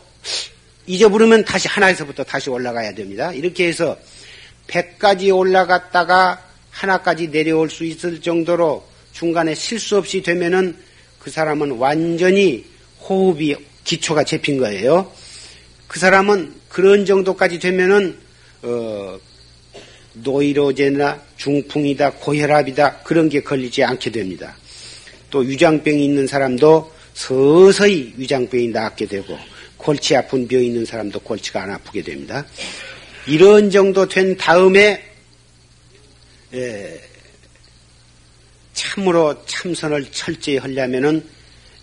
잊어버리면 0.86 1.45
다시 1.45 1.67
하나에서부터 1.67 2.23
다시 2.23 2.49
올라가야 2.49 2.93
됩니다. 2.93 3.32
이렇게 3.32 3.67
해서 3.67 3.97
100까지 4.67 5.36
올라갔다가 5.36 6.43
하나까지 6.69 7.32
내려올 7.32 7.69
수 7.69 7.86
있을 7.86 8.21
정도로 8.21 8.86
중간에 9.12 9.56
실수 9.56 9.97
없이 9.97 10.21
되면은 10.21 10.75
그 11.19 11.29
사람은 11.29 11.71
완전히 11.71 12.65
호흡이 13.01 13.56
기초가 13.84 14.23
잡힌 14.23 14.58
거예요. 14.58 15.12
그 15.88 15.99
사람은 15.99 16.53
그런 16.69 17.06
정도까지 17.06 17.60
되면은 17.60 18.17
어, 18.63 19.19
노이로제나 20.13 21.21
중풍이다, 21.38 22.12
고혈압이다 22.13 22.99
그런 23.03 23.29
게 23.29 23.41
걸리지 23.41 23.84
않게 23.84 24.12
됩니다. 24.12 24.56
또 25.34 25.39
위장병이 25.39 26.06
있는 26.06 26.28
사람도 26.28 26.93
서서히 27.15 28.13
위장병이 28.17 28.67
낫게 28.67 29.08
되고 29.08 29.36
골치 29.78 30.15
아픈 30.15 30.48
병이 30.48 30.67
있는 30.67 30.86
사람도 30.86 31.22
골치가 31.22 31.63
안 31.63 31.72
아프게 31.72 32.04
됩니다. 32.04 32.46
이런 33.26 33.72
정도 33.72 34.08
된 34.08 34.38
다음에 34.38 35.04
에, 36.54 37.02
참으로 38.74 39.43
참선을 39.48 40.12
철저히 40.12 40.58
하려면은 40.58 41.28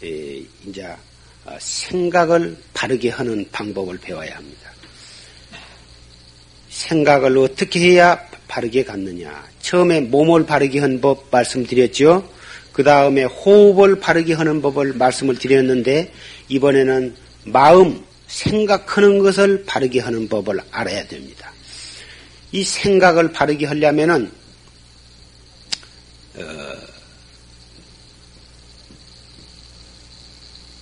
에, 0.04 0.42
이제 0.64 0.86
어, 1.44 1.56
생각을 1.58 2.56
바르게 2.72 3.10
하는 3.10 3.44
방법을 3.50 3.98
배워야 3.98 4.36
합니다. 4.36 4.70
생각을 6.68 7.36
어떻게 7.38 7.80
해야 7.80 8.16
바르게 8.46 8.84
갖느냐. 8.84 9.44
처음에 9.60 10.02
몸을 10.02 10.46
바르게 10.46 10.78
한 10.78 11.00
법 11.00 11.26
말씀드렸죠. 11.32 12.38
그 12.72 12.84
다음에 12.84 13.24
호흡을 13.24 14.00
바르게 14.00 14.34
하는 14.34 14.62
법을 14.62 14.94
말씀을 14.94 15.38
드렸는데 15.38 16.12
이번에는 16.48 17.14
마음, 17.44 18.04
생각하는 18.26 19.18
것을 19.18 19.64
바르게 19.64 20.00
하는 20.00 20.28
법을 20.28 20.60
알아야 20.70 21.06
됩니다. 21.08 21.52
이 22.52 22.62
생각을 22.64 23.32
바르게 23.32 23.66
하려면은 23.66 24.30
어, 26.36 26.42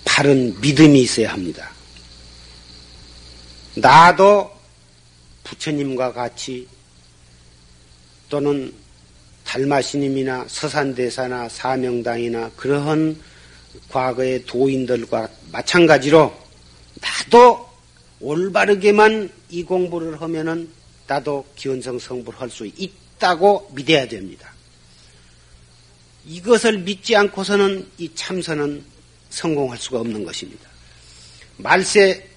바른 0.05 0.59
믿음이 0.61 1.01
있어야 1.01 1.33
합니다. 1.33 1.71
나도 3.75 4.51
부처님과 5.43 6.13
같이 6.13 6.67
또는 8.29 8.73
달마시님이나 9.49 10.45
서산대사나 10.47 11.49
사명당이나 11.49 12.51
그러한 12.55 13.19
과거의 13.89 14.45
도인들과 14.45 15.27
마찬가지로 15.51 16.31
나도 17.01 17.67
올바르게만 18.19 19.31
이 19.49 19.63
공부를 19.63 20.21
하면은 20.21 20.69
나도 21.07 21.45
기원성 21.55 21.97
성불 21.97 22.35
할수 22.35 22.67
있다고 22.67 23.71
믿어야 23.73 24.07
됩니다. 24.07 24.53
이것을 26.27 26.79
믿지 26.79 27.15
않고서는 27.15 27.87
이 27.97 28.13
참선은 28.13 28.83
성공할 29.31 29.79
수가 29.79 29.99
없는 29.99 30.25
것입니다. 30.25 30.69
말세 31.57 32.29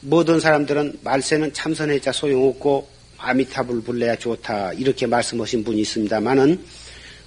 모든 0.00 0.40
사람들은 0.40 0.98
말세는 1.04 1.52
참선해자 1.52 2.10
소용없고 2.10 2.95
아미타불 3.18 3.82
불러야 3.82 4.16
좋다 4.16 4.72
이렇게 4.74 5.06
말씀하신 5.06 5.64
분이 5.64 5.80
있습니다만은 5.80 6.64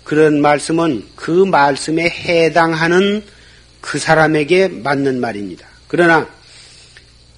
그런 0.04 0.42
말씀은 0.42 1.06
그 1.16 1.30
말씀에 1.46 2.10
해당하는 2.10 3.24
그 3.82 4.00
사람에게 4.00 4.68
맞는 4.68 5.20
말입니다. 5.20 5.68
그러나 5.88 6.30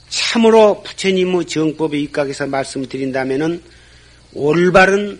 참으로 0.10 0.84
부처님의 0.84 1.46
정법에 1.46 2.00
입각해서 2.00 2.48
말씀드린다면은 2.48 3.62
올바른 4.34 5.20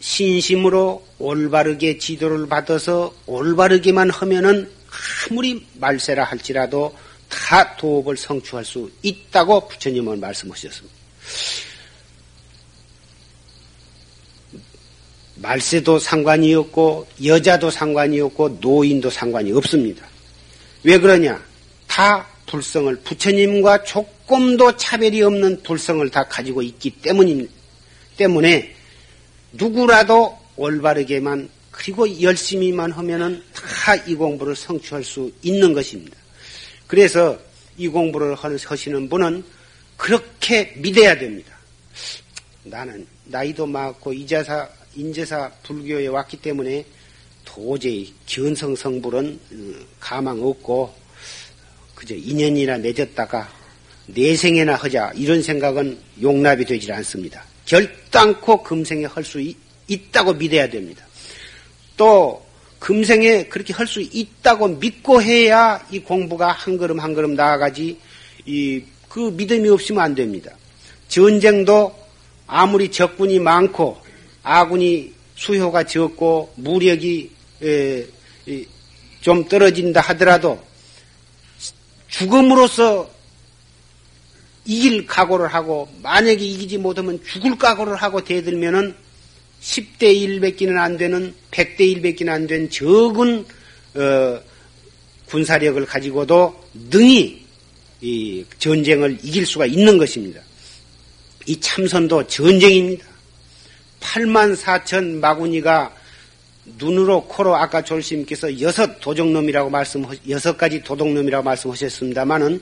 신심으로 0.00 1.06
올바르게 1.18 1.98
지도를 1.98 2.48
받아서 2.48 3.14
올바르게만 3.26 4.10
하면은 4.10 4.70
아무리 5.30 5.66
말세라 5.74 6.24
할지라도 6.24 6.94
다다 7.28 7.76
도업을 7.76 8.16
성취할 8.16 8.64
수 8.64 8.90
있다고 9.02 9.68
부처님은 9.68 10.20
말씀하셨습니다. 10.20 10.94
말세도 15.36 15.98
상관이 15.98 16.54
없고 16.54 17.06
여자도 17.24 17.70
상관이 17.70 18.20
없고 18.20 18.58
노인도 18.60 19.10
상관이 19.10 19.52
없습니다. 19.52 20.06
왜 20.82 20.98
그러냐? 20.98 21.42
다 21.86 22.26
불성을 22.46 22.94
부처님과 22.96 23.84
조금도 23.84 24.76
차별이 24.76 25.22
없는 25.22 25.62
불성을 25.62 26.08
다 26.10 26.24
가지고 26.24 26.62
있기 26.62 26.90
때문입니다. 26.90 27.52
때문에 28.16 28.74
누구라도 29.52 30.38
올바르게만 30.56 31.50
그리고 31.70 32.20
열심히만 32.20 32.92
하면은 32.92 33.42
다 33.52 33.96
이 34.06 34.14
공부를 34.16 34.56
성취할 34.56 35.04
수 35.04 35.30
있는 35.42 35.72
것입니다. 35.72 36.16
그래서 36.88 37.38
이 37.76 37.86
공부를 37.86 38.34
하시는 38.34 39.08
분은 39.08 39.44
그렇게 39.96 40.74
믿어야 40.78 41.16
됩니다. 41.16 41.56
나는 42.64 43.06
나이도 43.26 43.64
많고 43.66 44.12
이자사 44.12 44.68
인제사 44.96 45.50
불교에 45.62 46.06
왔기 46.08 46.38
때문에 46.38 46.84
도저히 47.44 48.12
견성 48.26 48.74
성불은 48.74 49.40
어, 49.52 49.86
가망 50.00 50.42
없고 50.42 50.92
그저 51.94 52.14
인연이나 52.14 52.78
맺었다가 52.78 53.48
내생에나 54.06 54.74
하자 54.74 55.12
이런 55.14 55.42
생각은 55.42 55.98
용납이 56.20 56.64
되질 56.64 56.92
않습니다. 56.92 57.44
결단코 57.64 58.62
금생에 58.62 59.04
할 59.06 59.24
수 59.24 59.40
있다고 59.88 60.34
믿어야 60.34 60.68
됩니다. 60.68 61.04
또 61.96 62.44
금생에 62.78 63.44
그렇게 63.44 63.72
할 63.72 63.86
수 63.86 64.00
있다고 64.00 64.68
믿고 64.68 65.22
해야 65.22 65.84
이 65.90 66.00
공부가 66.00 66.52
한 66.52 66.76
걸음 66.76 67.00
한 67.00 67.14
걸음 67.14 67.34
나아가지 67.34 67.98
이 68.46 68.82
그 69.16 69.30
믿음이 69.30 69.66
없으면 69.70 70.02
안 70.02 70.14
됩니다. 70.14 70.52
전쟁도 71.08 71.90
아무리 72.46 72.90
적군이 72.90 73.38
많고 73.38 73.96
아군이 74.48 75.12
수효가 75.34 75.84
적고 75.84 76.52
무력이 76.54 77.30
에, 77.64 78.06
좀 79.20 79.44
떨어진다 79.48 80.00
하더라도 80.00 80.62
죽음으로써 82.06 83.10
이길 84.64 85.04
각오를 85.04 85.48
하고 85.48 85.88
만약에 86.00 86.44
이기지 86.44 86.78
못하면 86.78 87.20
죽을 87.24 87.58
각오를 87.58 87.96
하고 87.96 88.22
대들면은 88.22 88.94
10대 89.60 90.02
1밖에는 90.02 90.78
안 90.78 90.96
되는 90.96 91.34
100대 91.50 91.80
1밖에는 91.80 92.28
안 92.28 92.46
된 92.46 92.70
적은 92.70 93.44
어, 93.94 94.40
군사력을 95.26 95.84
가지고도 95.86 96.54
능히 96.90 97.44
이 98.00 98.44
전쟁을 98.60 99.18
이길 99.24 99.44
수가 99.44 99.66
있는 99.66 99.98
것입니다. 99.98 100.40
이 101.46 101.58
참선도 101.58 102.28
전쟁입니다. 102.28 103.15
8만 104.06 104.56
4천 104.56 105.18
마구니가 105.18 105.92
눈으로 106.78 107.24
코로 107.26 107.56
아까 107.56 107.82
졸심께서 107.82 108.60
여섯 108.60 109.00
도적놈이라고 109.00 109.70
말씀 109.70 110.04
여섯 110.28 110.56
가지 110.56 110.82
도둑놈이라고 110.82 111.44
말씀하셨습니다마는 111.44 112.60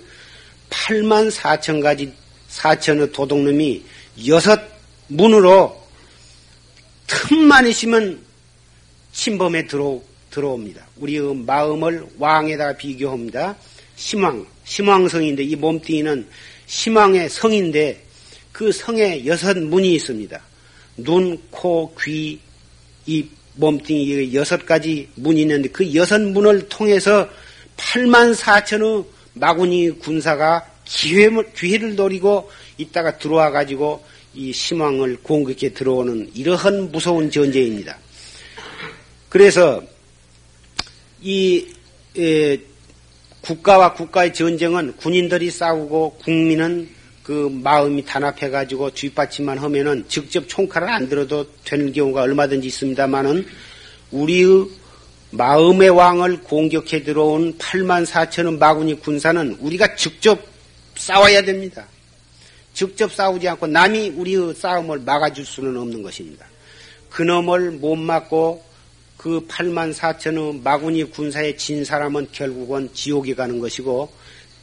8만 0.70 1.30
4천 1.30 1.82
가지 1.82 2.12
4천의 2.50 3.12
도둑놈이 3.12 3.84
여섯 4.26 4.60
문으로 5.08 5.82
틈만 7.06 7.66
있으면 7.68 8.20
침범에 9.12 9.66
들어, 9.66 10.00
들어옵니다. 10.30 10.86
우리의 10.96 11.34
마음을 11.36 12.06
왕에다 12.18 12.76
비교합니다. 12.76 13.56
심왕, 13.96 14.46
심왕성인데 14.64 15.44
이 15.44 15.56
몸뚱이는 15.56 16.26
심왕의 16.66 17.28
성인데 17.28 18.02
그 18.52 18.72
성에 18.72 19.24
여섯 19.26 19.56
문이 19.56 19.94
있습니다. 19.94 20.40
눈, 20.96 21.38
코, 21.50 21.94
귀, 22.00 22.40
이 23.06 23.28
몸뚱이 23.56 24.34
여섯 24.34 24.64
가지 24.66 25.08
문이 25.14 25.42
있는데 25.42 25.68
그 25.68 25.94
여섯 25.94 26.20
문을 26.20 26.68
통해서 26.68 27.28
8만 27.76 28.34
4천의 28.34 29.06
마구니 29.34 29.98
군사가 29.98 30.64
기회를, 30.84 31.52
기회를 31.52 31.96
노리고 31.96 32.50
있다가 32.78 33.18
들어와 33.18 33.50
가지고 33.50 34.04
이 34.34 34.52
심왕을 34.52 35.18
공격해 35.22 35.74
들어오는 35.74 36.30
이러한 36.34 36.90
무서운 36.90 37.30
전쟁입니다. 37.30 37.98
그래서 39.28 39.82
이 41.22 41.66
에, 42.16 42.58
국가와 43.40 43.94
국가의 43.94 44.32
전쟁은 44.32 44.96
군인들이 44.96 45.50
싸우고 45.50 46.18
국민은 46.22 46.88
그 47.24 47.48
마음이 47.50 48.04
단합해 48.04 48.50
가지고 48.50 48.90
뒷받침만 48.90 49.56
하면은 49.56 50.04
직접 50.08 50.46
총칼을 50.46 50.88
안 50.90 51.08
들어도 51.08 51.46
되는 51.64 51.90
경우가 51.90 52.20
얼마든지 52.20 52.68
있습니다만은 52.68 53.46
우리의 54.10 54.68
마음의 55.30 55.88
왕을 55.88 56.42
공격해 56.42 57.02
들어온 57.02 57.56
8만 57.56 58.06
4천의 58.06 58.58
마군이 58.58 59.00
군사는 59.00 59.56
우리가 59.58 59.96
직접 59.96 60.38
싸워야 60.96 61.42
됩니다. 61.42 61.86
직접 62.74 63.10
싸우지 63.12 63.48
않고 63.48 63.68
남이 63.68 64.10
우리의 64.10 64.54
싸움을 64.54 64.98
막아줄 65.00 65.46
수는 65.46 65.78
없는 65.78 66.02
것입니다. 66.02 66.46
그놈을 67.08 67.70
못 67.70 67.96
막고 67.96 68.62
그 69.16 69.46
8만 69.48 69.94
4천의 69.94 70.62
마군이 70.62 71.04
군사에 71.04 71.56
진 71.56 71.86
사람은 71.86 72.28
결국은 72.32 72.90
지옥에 72.92 73.34
가는 73.34 73.60
것이고 73.60 74.12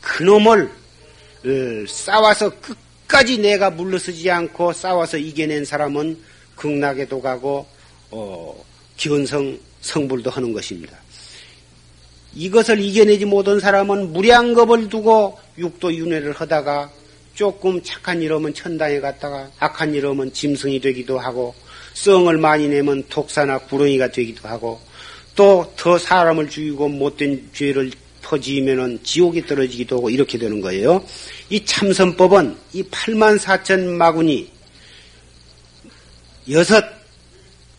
그놈을 0.01 0.65
어, 0.65 0.80
싸워서 1.87 2.49
끝까지 2.59 3.39
내가 3.39 3.69
물러서지 3.69 4.29
않고 4.29 4.73
싸워서 4.73 5.17
이겨낸 5.17 5.65
사람은 5.65 6.17
극락에도 6.55 7.21
가고 7.21 7.65
어, 8.11 8.63
기원성 8.97 9.57
성불도 9.81 10.29
하는 10.29 10.53
것입니다. 10.53 10.97
이것을 12.33 12.79
이겨내지 12.79 13.25
못한 13.25 13.59
사람은 13.59 14.13
무량겁을 14.13 14.89
두고 14.89 15.37
육도 15.57 15.93
윤회를 15.93 16.33
하다가 16.33 16.91
조금 17.33 17.81
착한 17.83 18.21
일 18.21 18.33
하면 18.33 18.53
천당에 18.53 18.99
갔다가 18.99 19.49
악한 19.59 19.93
일 19.93 20.05
하면 20.05 20.31
짐승이 20.31 20.79
되기도 20.79 21.19
하고 21.19 21.55
썽을 21.93 22.37
많이 22.37 22.67
내면 22.67 23.03
독사나 23.09 23.57
구렁이가 23.59 24.11
되기도 24.11 24.47
하고 24.47 24.79
또 25.35 25.71
더 25.77 25.97
사람을 25.97 26.49
죽이고 26.49 26.87
못된 26.89 27.49
죄를 27.53 27.91
퍼지면은 28.31 28.99
지옥에 29.03 29.45
떨어지기도 29.45 29.97
하고 29.97 30.09
이렇게 30.09 30.37
되는 30.37 30.61
거예요. 30.61 31.05
이 31.49 31.65
참선법은 31.65 32.55
이 32.73 32.83
8만 32.83 33.37
4천 33.37 33.81
마군이 33.95 34.49
여섯 36.49 36.83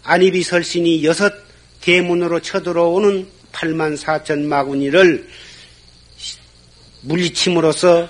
안입이 0.03 0.43
설신이 0.43 1.05
여섯 1.05 1.33
대문으로 1.81 2.41
쳐들어오는 2.41 3.27
8만 3.53 3.97
4천 3.97 4.43
마군이를 4.43 5.27
물리침으로써 7.01 8.09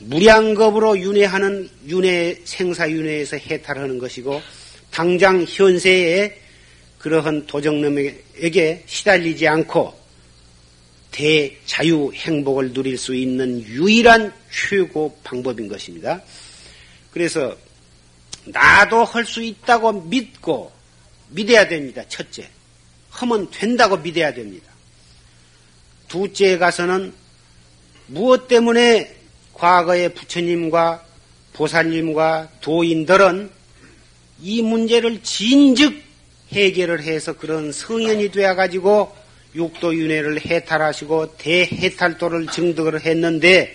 무량겁으로 0.00 0.98
윤회하는 0.98 1.70
윤회 1.88 2.42
생사 2.44 2.88
윤회에서 2.88 3.38
해탈하는 3.38 3.98
것이고 3.98 4.40
당장 4.90 5.44
현세에 5.48 6.38
그러한 6.98 7.46
도정놈에게 7.46 8.84
시달리지 8.86 9.48
않고 9.48 9.97
대자유 11.10 12.12
행복을 12.14 12.72
누릴 12.72 12.98
수 12.98 13.14
있는 13.14 13.60
유일한 13.62 14.32
최고 14.50 15.18
방법인 15.24 15.68
것입니다. 15.68 16.22
그래서 17.10 17.56
나도 18.44 19.04
할 19.04 19.24
수 19.24 19.42
있다고 19.42 19.92
믿고 19.92 20.72
믿어야 21.30 21.68
됩니다. 21.68 22.02
첫째. 22.08 22.48
하면 23.10 23.50
된다고 23.50 23.96
믿어야 23.96 24.32
됩니다. 24.32 24.72
둘째에 26.08 26.56
가서는 26.58 27.12
무엇 28.06 28.48
때문에 28.48 29.14
과거의 29.52 30.14
부처님과 30.14 31.04
보살님과 31.52 32.50
도인들은 32.60 33.50
이 34.40 34.62
문제를 34.62 35.22
진즉 35.22 36.02
해결을 36.52 37.02
해서 37.02 37.34
그런 37.34 37.72
성현이 37.72 38.30
되어가지고 38.30 39.14
육도윤회를 39.58 40.46
해탈하시고 40.46 41.36
대해탈도를 41.36 42.46
증득을 42.46 43.00
했는데 43.04 43.74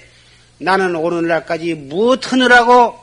나는 0.57 0.95
오늘날까지 0.95 1.75
무엇 1.75 2.31
하느라고 2.31 2.95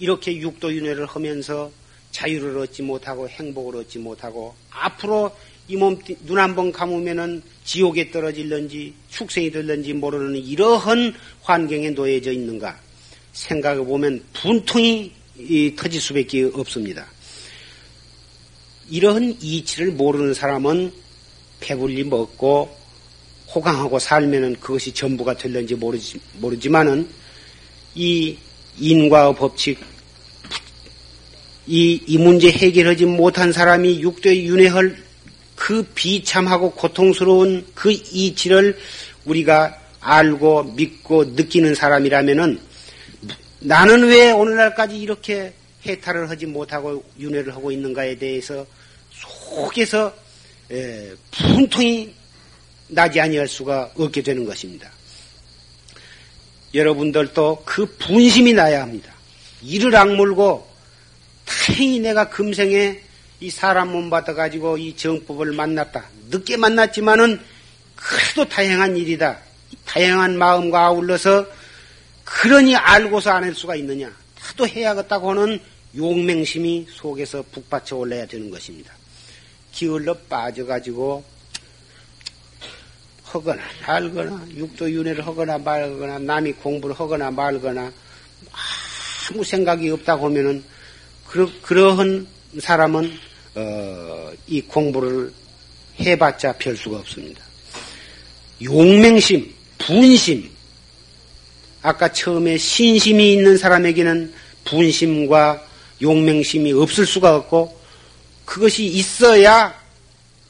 이렇게 0.00 0.36
육도윤회를 0.36 1.06
하면서 1.06 1.70
자유를 2.10 2.58
얻지 2.58 2.82
못하고 2.82 3.28
행복을 3.28 3.76
얻지 3.80 3.98
못하고 4.00 4.54
앞으로 4.70 5.30
이 5.68 5.76
몸 5.76 5.98
눈 6.26 6.38
한 6.38 6.54
번 6.54 6.70
감으면은 6.70 7.42
지옥에 7.64 8.10
떨어질런지 8.12 8.94
축생이 9.10 9.50
될런지 9.50 9.92
모르는 9.92 10.36
이러한 10.36 11.12
환경에 11.42 11.90
놓여져 11.90 12.30
있는가 12.32 12.78
생각해 13.32 13.78
보면 13.84 14.22
분통이 14.32 15.12
터질 15.76 16.00
수밖에 16.00 16.50
없습니다. 16.54 17.06
이러한 18.88 19.36
이치를 19.40 19.90
모르는 19.92 20.34
사람은 20.34 20.92
배불리 21.60 22.04
먹고 22.04 22.76
호강하고 23.54 23.98
살면은 23.98 24.56
그것이 24.60 24.92
전부가 24.92 25.36
될는지 25.36 25.74
모르지, 25.74 26.20
모르지만은 26.34 27.08
이 27.94 28.36
인과의 28.78 29.34
법칙, 29.36 29.78
이, 31.66 32.00
이 32.06 32.18
문제 32.18 32.50
해결하지 32.50 33.06
못한 33.06 33.52
사람이 33.52 34.00
육도에 34.00 34.44
윤회할 34.44 34.96
그 35.54 35.82
비참하고 35.94 36.72
고통스러운 36.72 37.66
그 37.74 37.90
이치를 37.90 38.78
우리가 39.24 39.76
알고 40.00 40.74
믿고 40.74 41.24
느끼는 41.24 41.74
사람이라면은 41.74 42.60
나는 43.60 44.04
왜 44.04 44.30
오늘날까지 44.30 44.96
이렇게 44.98 45.52
해탈을 45.84 46.28
하지 46.30 46.46
못하고 46.46 47.02
윤회를 47.18 47.54
하고 47.54 47.72
있는가에 47.72 48.16
대해서 48.16 48.66
속에서 49.10 50.14
분통이 51.30 52.14
나지 52.88 53.20
아니할 53.20 53.48
수가 53.48 53.92
없게 53.96 54.22
되는 54.22 54.44
것입니다. 54.44 54.90
여러분들도 56.74 57.62
그 57.64 57.86
분심이 57.98 58.52
나야 58.52 58.82
합니다. 58.82 59.12
이를 59.62 59.94
악물고 59.96 60.68
다행히 61.44 62.00
내가 62.00 62.28
금생에 62.28 63.00
이 63.40 63.50
사람 63.50 63.92
몸 63.92 64.10
받아가지고 64.10 64.78
이 64.78 64.96
정법을 64.96 65.52
만났다. 65.52 66.08
늦게 66.30 66.56
만났지만은 66.56 67.40
그래도 67.94 68.48
다행한 68.48 68.96
일이다. 68.96 69.38
다양한 69.84 70.36
마음과 70.38 70.86
아울러서 70.86 71.46
그러니 72.24 72.74
알고서 72.76 73.30
안 73.30 73.44
할 73.44 73.54
수가 73.54 73.76
있느냐. 73.76 74.12
나도 74.40 74.66
해야겠다고 74.68 75.30
하는 75.30 75.60
용맹심이 75.96 76.86
속에서 76.90 77.42
북받쳐 77.52 77.96
올라야 77.96 78.26
되는 78.26 78.50
것입니다. 78.50 78.92
기울러 79.76 80.14
빠져가지고 80.14 81.22
하거나 83.24 83.62
말거나 83.86 84.46
육도윤회를 84.56 85.26
하거나 85.26 85.58
말거나 85.58 86.18
남이 86.18 86.52
공부를 86.52 86.98
하거나 86.98 87.30
말거나 87.30 87.92
아무 89.30 89.44
생각이 89.44 89.90
없다고 89.90 90.26
하면은 90.26 90.64
그러, 91.26 91.46
그러한 91.60 92.26
사람은 92.58 93.12
어, 93.56 94.32
이 94.46 94.62
공부를 94.62 95.30
해봤자 96.00 96.54
별 96.54 96.74
수가 96.74 96.98
없습니다. 96.98 97.44
용맹심, 98.62 99.52
분심, 99.76 100.48
아까 101.82 102.10
처음에 102.10 102.56
신심이 102.56 103.34
있는 103.34 103.58
사람에게는 103.58 104.32
분심과 104.64 105.62
용맹심이 106.00 106.72
없을 106.72 107.04
수가 107.04 107.36
없고 107.36 107.75
그것이 108.46 108.86
있어야 108.86 109.78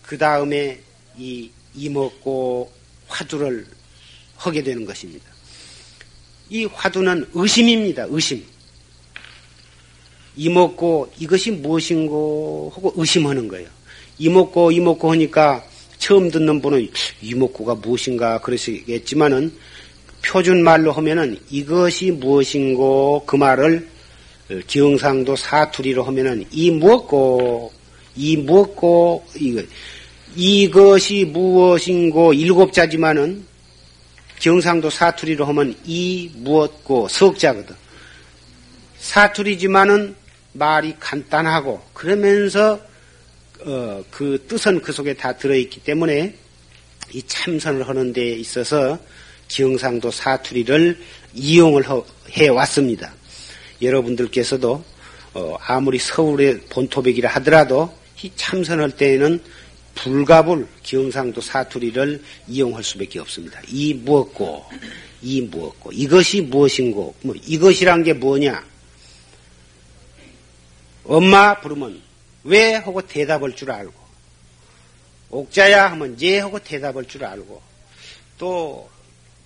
그 0.03 0.17
다음에 0.17 0.79
이 1.19 1.51
이먹고 1.75 2.71
화두를 3.09 3.67
하게 4.37 4.63
되는 4.63 4.85
것입니다. 4.85 5.25
이 6.49 6.65
화두는 6.67 7.31
의심입니다. 7.35 8.07
의심. 8.11 8.45
이먹고 10.37 11.13
이것이 11.19 11.51
무엇인고 11.51 12.73
하고 12.75 12.93
의심하는 12.97 13.49
거예요. 13.49 13.69
이먹고 14.19 14.71
이먹고 14.71 15.11
하니까 15.13 15.65
처음 15.99 16.31
듣는 16.31 16.61
분은 16.61 16.89
이먹고가 17.23 17.77
무엇인가 17.77 18.41
그러시겠지만은 18.41 19.53
표준 20.25 20.63
말로 20.63 20.93
하면은 20.93 21.39
이것이 21.51 22.13
무엇인고 22.13 23.25
그 23.27 23.37
말을 23.37 23.89
기영상도 24.67 25.35
사투리로 25.35 26.05
하면은 26.05 26.45
이 26.51 26.71
무엇고 26.71 27.73
이 28.17 28.37
무엇고 28.37 29.27
이거 29.37 29.63
이것이 30.35 31.25
무엇인고 31.25 32.35
일곱 32.35 32.73
자지만은 32.73 33.45
경상도 34.39 34.91
사투리로 34.91 35.45
하면 35.47 35.75
이 35.85 36.31
무엇고 36.35 37.09
석자거든. 37.09 37.75
사투리지만은 38.99 40.15
말이 40.53 40.95
간단하고 40.99 41.83
그러면서 41.93 42.81
어, 43.65 44.05
그 44.11 44.45
뜻은 44.47 44.83
그 44.83 44.93
속에 44.93 45.15
다 45.15 45.37
들어있기 45.37 45.81
때문에 45.81 46.35
이 47.13 47.23
참선을 47.23 47.89
하는 47.89 48.13
데 48.13 48.33
있어서 48.35 48.99
경상도 49.49 50.11
사투리를 50.11 50.99
이용을 51.35 51.85
해 52.33 52.49
왔습니다. 52.49 53.13
여러분들께서도 53.81 54.85
어, 55.35 55.57
아무리 55.61 55.99
서울의 55.99 56.61
본토백이라 56.69 57.31
하더라도 57.31 57.93
이 58.27 58.33
참선할 58.35 58.91
때에는 58.91 59.41
불가불 59.95 60.67
경상도 60.83 61.41
사투리를 61.41 62.23
이용할 62.49 62.83
수밖에 62.83 63.21
없습니다. 63.21 63.61
이 63.69 63.95
무엇고 63.95 64.65
이 65.23 65.43
무엇고 65.43 65.93
이것이 65.93 66.41
무엇인고 66.43 67.15
뭐 67.23 67.35
이것이란 67.41 68.03
게 68.03 68.13
뭐냐? 68.13 68.67
엄마 71.05 71.61
부르면 71.61 72.03
왜 72.43 72.75
하고 72.75 73.01
대답할 73.01 73.55
줄 73.55 73.71
알고 73.71 73.95
옥자야 75.31 75.93
하면 75.93 76.21
예 76.21 76.41
하고 76.41 76.59
대답할 76.59 77.05
줄 77.07 77.25
알고 77.25 77.63
또 78.39 78.91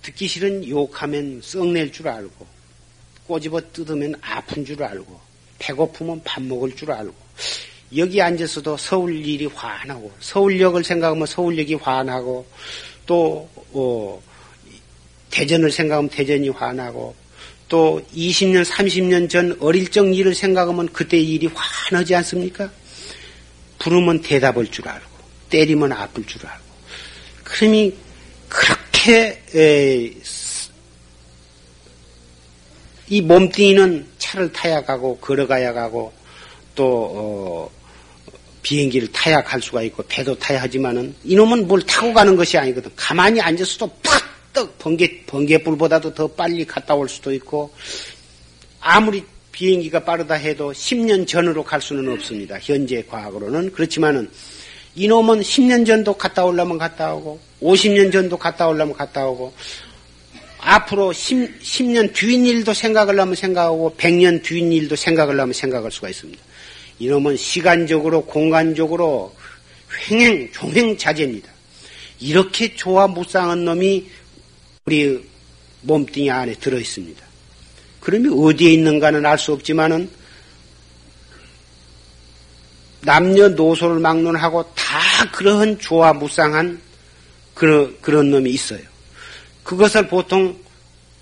듣기 0.01 0.27
싫은 0.27 0.67
욕하면 0.67 1.39
썩낼 1.43 1.91
줄 1.91 2.07
알고 2.07 2.47
꼬집어 3.27 3.61
뜯으면 3.71 4.15
아픈 4.21 4.65
줄 4.65 4.81
알고 4.81 5.21
배고프면 5.59 6.23
밥 6.23 6.41
먹을 6.41 6.75
줄 6.75 6.91
알고 6.91 7.13
여기 7.97 8.21
앉아서도 8.21 8.77
서울 8.77 9.25
일이 9.25 9.45
환하고 9.45 10.11
서울역을 10.19 10.83
생각하면 10.83 11.25
서울역이 11.25 11.75
환하고 11.75 12.45
또 13.05 13.49
어, 13.73 14.21
대전을 15.29 15.71
생각하면 15.71 16.09
대전이 16.09 16.49
환하고 16.49 17.15
또 17.67 18.01
20년 18.15 18.65
30년 18.65 19.29
전 19.29 19.57
어릴 19.59 19.89
적 19.89 20.13
일을 20.13 20.35
생각하면 20.35 20.89
그때 20.91 21.17
일이 21.17 21.47
환하지 21.53 22.15
않습니까? 22.15 22.69
부르면 23.79 24.21
대답할 24.21 24.67
줄 24.67 24.87
알고 24.87 25.09
때리면 25.49 25.91
아플 25.91 26.25
줄 26.25 26.45
알고 26.45 26.63
그러니 27.43 27.95
그렇게 28.47 29.41
에, 29.55 30.13
이 33.09 33.21
몸뚱이는 33.21 34.07
차를 34.17 34.51
타야 34.53 34.83
가고 34.85 35.17
걸어가야 35.17 35.73
가고 35.73 36.13
또 36.75 37.11
어, 37.13 37.80
비행기를 38.61 39.11
타야 39.11 39.43
갈 39.43 39.61
수가 39.61 39.81
있고 39.83 40.03
배도 40.07 40.37
타야 40.37 40.61
하지만은 40.61 41.15
이놈은 41.23 41.67
뭘 41.67 41.81
타고 41.81 42.13
가는 42.13 42.35
것이 42.35 42.57
아니거든. 42.57 42.91
가만히 42.95 43.41
앉아서도 43.41 43.91
팍떡 44.53 44.77
번개 44.77 45.23
번개불보다도 45.25 46.13
더 46.13 46.27
빨리 46.27 46.65
갔다 46.65 46.93
올 46.95 47.09
수도 47.09 47.33
있고 47.33 47.73
아무리 48.79 49.23
비행기가 49.51 50.03
빠르다 50.03 50.35
해도 50.35 50.71
10년 50.71 51.27
전으로 51.27 51.63
갈 51.63 51.81
수는 51.81 52.11
없습니다. 52.13 52.57
현재 52.61 53.03
과학으로는 53.07 53.71
그렇지만은 53.73 54.29
이놈은 54.95 55.41
10년 55.41 55.85
전도 55.85 56.13
갔다 56.15 56.45
오려면 56.45 56.77
갔다 56.77 57.13
오고 57.13 57.39
50년 57.61 58.11
전도 58.11 58.37
갔다 58.37 58.67
오려면 58.67 58.95
갔다 58.95 59.27
오고 59.27 59.53
앞으로 60.59 61.11
10, 61.11 61.59
10 61.61 61.85
년 61.85 62.11
뒤인 62.13 62.45
일도 62.45 62.73
생각을 62.73 63.19
하면 63.19 63.35
생각하고 63.35 63.95
100년 63.97 64.43
뒤인 64.43 64.71
일도 64.71 64.95
생각을 64.95 65.39
하면 65.39 65.53
생각할 65.53 65.91
수가 65.91 66.09
있습니다. 66.09 66.41
이놈은 67.01 67.35
시간적으로 67.35 68.23
공간적으로 68.25 69.35
횡행 70.09 70.51
종횡자재입니다. 70.51 71.49
이렇게 72.19 72.75
조화 72.75 73.07
무쌍한 73.07 73.65
놈이 73.65 74.07
우리 74.85 75.19
몸뚱이 75.81 76.29
안에 76.29 76.53
들어 76.53 76.77
있습니다. 76.77 77.25
그러면 77.99 78.33
어디에 78.33 78.73
있는가는 78.73 79.25
알 79.25 79.39
수 79.39 79.51
없지만은 79.53 80.11
남녀 83.01 83.49
노소를 83.49 83.99
막론하고 83.99 84.63
다 84.75 85.31
그러한 85.31 85.79
조화 85.79 86.13
무쌍한 86.13 86.79
그런, 87.55 87.97
그런 87.99 88.29
놈이 88.29 88.51
있어요. 88.51 88.81
그것을 89.63 90.07
보통 90.07 90.55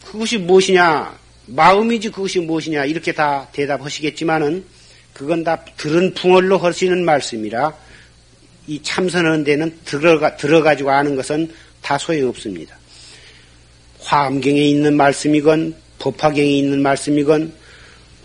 그것이 0.03 0.39
무엇이냐 0.39 1.18
마음이지 1.45 2.10
그것이 2.10 2.41
무엇이냐 2.41 2.84
이렇게 2.84 3.14
다 3.14 3.47
대답하시겠지만은 3.53 4.78
그건 5.20 5.43
다 5.43 5.65
들은 5.76 6.13
풍월로 6.13 6.59
하시는 6.59 7.03
말씀이라 7.03 7.74
이 8.67 8.82
참선하는 8.82 9.43
데는 9.43 9.78
들어가, 9.84 10.38
들어가지고 10.38 10.91
아는 10.91 11.17
것은 11.17 11.53
다 11.82 11.97
소용없습니다. 11.97 12.74
화엄경에 13.99 14.61
있는 14.61 14.95
말씀이건 14.95 15.76
법화경에 15.99 16.49
있는 16.49 16.82
말씀이건 16.82 17.51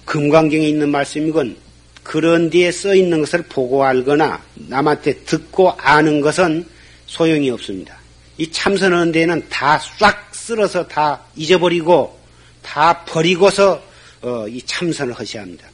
금강경에 0.05 0.69
있는 0.69 0.89
말씀이건 0.91 1.57
그런 2.05 2.49
뒤에 2.49 2.71
써 2.71 2.95
있는 2.95 3.19
것을 3.19 3.43
보고 3.49 3.83
알거나 3.83 4.41
남한테 4.55 5.25
듣고 5.25 5.73
아는 5.73 6.21
것은 6.21 6.65
소용이 7.07 7.51
없습니다. 7.51 7.99
이 8.39 8.49
참선하는 8.53 9.11
데는 9.11 9.45
다 9.49 9.81
싹 9.99 10.33
쓸어서 10.33 10.87
다 10.87 11.23
잊어버리고 11.35 12.17
다 12.63 13.05
버리고서 13.05 13.83
어, 14.23 14.47
이 14.47 14.63
참선을 14.63 15.13
하셔야 15.13 15.43
합니다. 15.43 15.67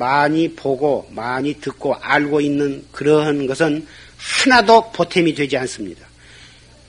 많이 0.00 0.54
보고 0.54 1.06
많이 1.12 1.60
듣고 1.60 1.94
알고 1.94 2.40
있는 2.40 2.82
그러한 2.90 3.46
것은 3.46 3.86
하나도 4.16 4.92
보탬이 4.92 5.34
되지 5.34 5.58
않습니다. 5.58 6.06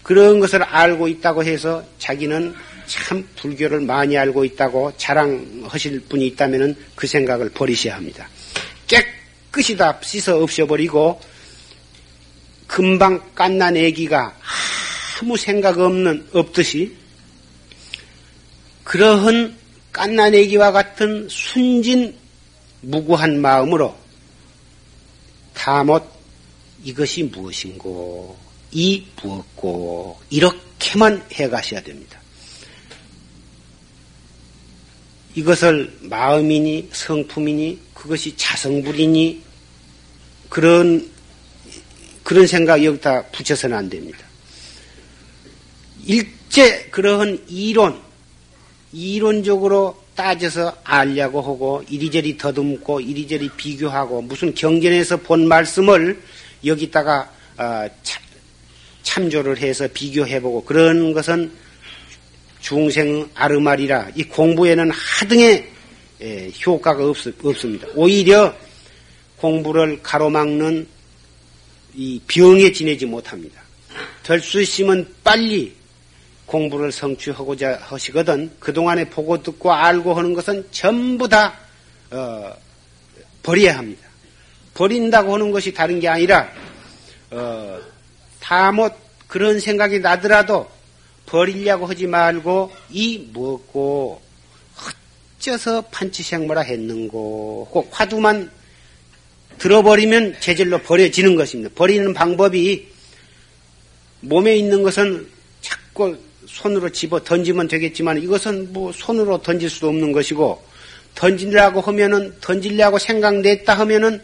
그런 0.02 0.40
것을 0.40 0.64
알고 0.64 1.10
있다고 1.10 1.44
해서 1.44 1.84
자기는 2.00 2.56
참 2.88 3.28
불교를 3.36 3.82
많이 3.82 4.18
알고 4.18 4.46
있다고 4.46 4.94
자랑하실 4.98 6.06
분이 6.08 6.28
있다면 6.28 6.76
그 6.96 7.06
생각을 7.06 7.50
버리셔야 7.50 7.96
합니다. 7.96 8.28
깨끗이 8.88 9.76
다 9.76 10.00
씻어 10.02 10.42
없애버리고 10.42 11.20
금방 12.68 13.22
깐난 13.36 13.76
애기가 13.76 14.38
아무 15.20 15.36
생각 15.36 15.78
없는 15.80 16.28
없듯이 16.32 16.96
그러한 18.86 19.56
깐난 19.92 20.34
애기와 20.34 20.72
같은 20.72 21.28
순진 21.30 22.21
무구한 22.82 23.40
마음으로 23.42 23.96
다못 25.54 26.04
이것이 26.84 27.24
무엇인고 27.24 28.38
이 28.72 29.06
무엇고 29.22 30.20
이렇게만 30.30 31.26
해가셔야 31.32 31.82
됩니다. 31.82 32.20
이것을 35.36 35.98
마음이니 36.02 36.90
성품이니 36.92 37.80
그것이 37.94 38.36
자성불이니 38.36 39.42
그런 40.50 41.10
그런 42.24 42.48
생각 42.48 42.84
여기다 42.84 43.28
붙여서는 43.28 43.78
안 43.78 43.90
됩니다. 43.90 44.20
일제 46.06 46.86
그러한 46.86 47.46
이론 47.48 48.02
이론적으로 48.92 50.01
따져서 50.16 50.76
알려고 50.84 51.42
하고 51.42 51.84
이리저리 51.90 52.38
더듬고 52.38 53.00
이리저리 53.00 53.50
비교하고 53.56 54.22
무슨 54.22 54.54
경전에서 54.54 55.18
본 55.18 55.48
말씀을 55.48 56.22
여기다가 56.66 57.32
어, 57.58 57.88
참조를 59.04 59.58
해서 59.58 59.88
비교해보고 59.94 60.64
그런 60.64 61.14
것은 61.14 61.52
중생 62.60 63.28
아르말이라 63.34 64.12
이 64.16 64.24
공부에는 64.24 64.92
하등의 64.92 65.72
예, 66.22 66.52
효과가 66.64 67.04
없, 67.04 67.18
없습니다. 67.44 67.88
오히려 67.96 68.56
공부를 69.38 70.04
가로막는 70.04 70.88
이 71.96 72.22
병에 72.28 72.72
지내지 72.72 73.08
못합니다. 73.08 73.60
될수 74.24 74.62
있으면 74.62 75.08
빨리 75.24 75.74
공부를 76.52 76.92
성취하고자 76.92 77.80
하시거든 77.82 78.52
그동안에 78.60 79.06
보고 79.06 79.42
듣고 79.42 79.72
알고 79.72 80.14
하는 80.14 80.34
것은 80.34 80.68
전부 80.72 81.30
다 81.30 81.58
어, 82.12 82.54
버려야 83.42 83.78
합니다. 83.78 84.06
버린다고 84.74 85.34
하는 85.34 85.52
것이 85.52 85.74
다른 85.74 86.02
게 86.02 86.10
아니라 86.10 86.52
어, 87.30 87.80
다못 88.42 88.94
그런 89.28 89.62
생각이 89.62 90.00
나더라도 90.00 90.70
버리려고 91.26 91.86
하지 91.86 92.06
말고 92.06 92.70
이 92.90 93.30
무엇고 93.32 94.22
어째서 95.40 95.84
판치생모라 95.84 96.62
했는고 96.62 97.70
꼭 97.72 97.88
화두만 97.92 98.52
들어버리면 99.58 100.42
제절로 100.42 100.80
버려지는 100.80 101.36
것입니다. 101.38 101.74
버리는 101.76 102.14
방법이 102.14 102.90
몸에 104.20 104.58
있는 104.58 104.84
것은 104.84 105.30
자꾸 105.62 106.18
손으로 106.46 106.90
집어 106.90 107.24
던지면 107.24 107.68
되겠지만 107.68 108.22
이것은 108.22 108.74
뭐 108.74 108.92
손으로 108.92 109.42
던질 109.42 109.70
수도 109.70 109.90
없는 109.90 110.12
것이고 110.12 110.64
던지려고 111.16 111.82
하면은 111.82 112.34
던지려고 112.42 112.98
생각냈다 112.98 113.74
하면은 113.74 114.22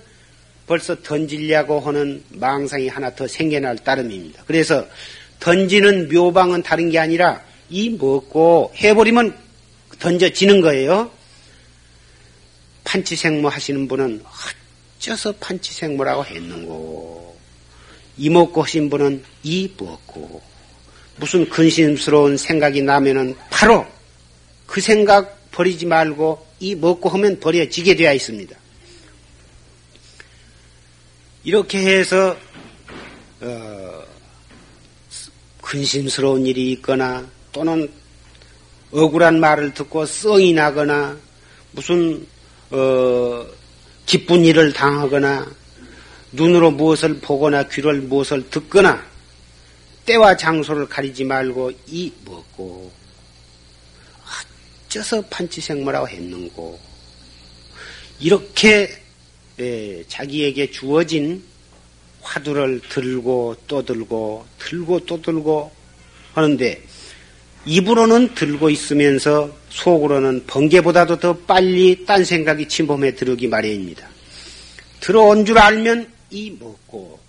벌써 0.65 1.01
던지려고 1.01 1.80
하는 1.80 2.24
망상이 2.30 2.88
하나 2.89 3.13
더 3.15 3.28
생겨날 3.28 3.78
따름입니다. 3.78 4.43
그래서 4.45 4.86
던지는 5.39 6.09
묘방은 6.09 6.63
다른 6.63 6.89
게 6.89 6.99
아니라 6.99 7.41
이 7.70 7.89
먹고 7.89 8.74
해버리면 8.76 9.38
던져지는 9.99 10.61
거예요. 10.61 11.11
판치생모 12.84 13.49
하시는 13.49 13.88
분은 13.88 14.24
어째서 14.97 15.34
판치생모라고 15.39 16.26
했는고 16.26 17.38
이 18.18 18.30
먹고 18.30 18.63
하신 18.63 18.89
분은 18.89 19.24
이 19.43 19.72
먹고 19.78 20.41
무슨 21.18 21.49
근심스러운 21.49 22.38
생각이 22.38 22.82
나면은 22.82 23.36
바로 23.49 23.86
그 24.65 24.82
생각 24.82 25.51
버리지 25.51 25.86
말고 25.86 26.45
이 26.59 26.76
먹고 26.76 27.09
하면 27.09 27.39
버려지게 27.39 27.95
되어 27.95 28.13
있습니다. 28.13 28.55
이렇게 31.43 31.80
해서 31.80 32.38
어, 33.39 34.03
근심스러운 35.61 36.45
일이 36.45 36.72
있거나 36.74 37.26
또는 37.51 37.89
억울한 38.91 39.39
말을 39.39 39.74
듣고 39.74 40.05
썽이 40.05 40.53
나거나 40.53 41.18
무슨 41.72 42.26
어, 42.70 43.45
기쁜 44.05 44.45
일을 44.45 44.74
당하거나 44.74 45.47
눈으로 46.32 46.72
무엇을 46.72 47.20
보거나 47.20 47.63
귀를 47.68 48.01
무엇을 48.01 48.49
듣거나 48.49 49.05
때와 50.08 50.38
장소를 50.38 50.88
가리지 50.88 51.26
말고 51.26 51.72
이 51.88 52.12
먹고 52.26 52.91
어째서 54.88 55.22
판치생모라고 55.30 56.08
했는고 56.08 56.80
이렇게 58.20 58.89
예, 59.60 60.03
자기에게 60.08 60.72
주어진 60.72 61.43
화두를 62.22 62.82
들고 62.89 63.55
또 63.68 63.84
들고 63.84 64.45
들고 64.60 65.05
또 65.05 65.22
들고 65.22 65.72
하는데 66.34 66.82
입으로는 67.66 68.34
들고 68.34 68.70
있으면서 68.70 69.53
속으로는 69.70 70.45
번개보다도 70.47 71.20
더 71.20 71.38
빨리 71.38 72.05
딴 72.05 72.24
생각이 72.24 72.68
침범해 72.70 73.14
들어오기 73.14 73.47
마련입니다. 73.47 74.08
들어온 75.01 75.45
줄 75.45 75.58
알면 75.58 76.10
이 76.30 76.51
먹고 76.51 77.20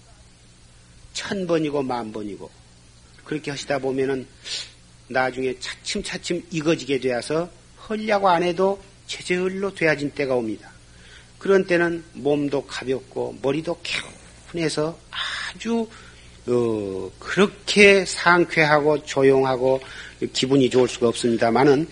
천 1.13 1.47
번이고 1.47 1.83
만 1.83 2.13
번이고 2.13 2.58
그렇게 3.29 3.51
하시다 3.51 3.79
보면은 3.79 4.27
나중에 5.07 5.55
차츰차츰 5.61 6.43
익어지게 6.51 6.99
되어서 6.99 7.49
헐려고 7.89 8.29
안 8.29 8.43
해도 8.43 8.83
제절로 9.07 9.73
되어진 9.75 10.11
때가 10.11 10.35
옵니다. 10.35 10.71
그런 11.39 11.67
때는 11.67 12.03
몸도 12.15 12.67
가볍고 12.67 13.39
머리도 13.43 13.79
개운해서 14.53 14.99
아주 15.11 15.87
어, 16.47 17.11
그렇게 17.19 18.07
상쾌하고 18.07 19.05
조용하고 19.05 19.81
기분이 20.33 20.71
좋을 20.71 20.89
수가 20.89 21.09
없습니다만은 21.09 21.87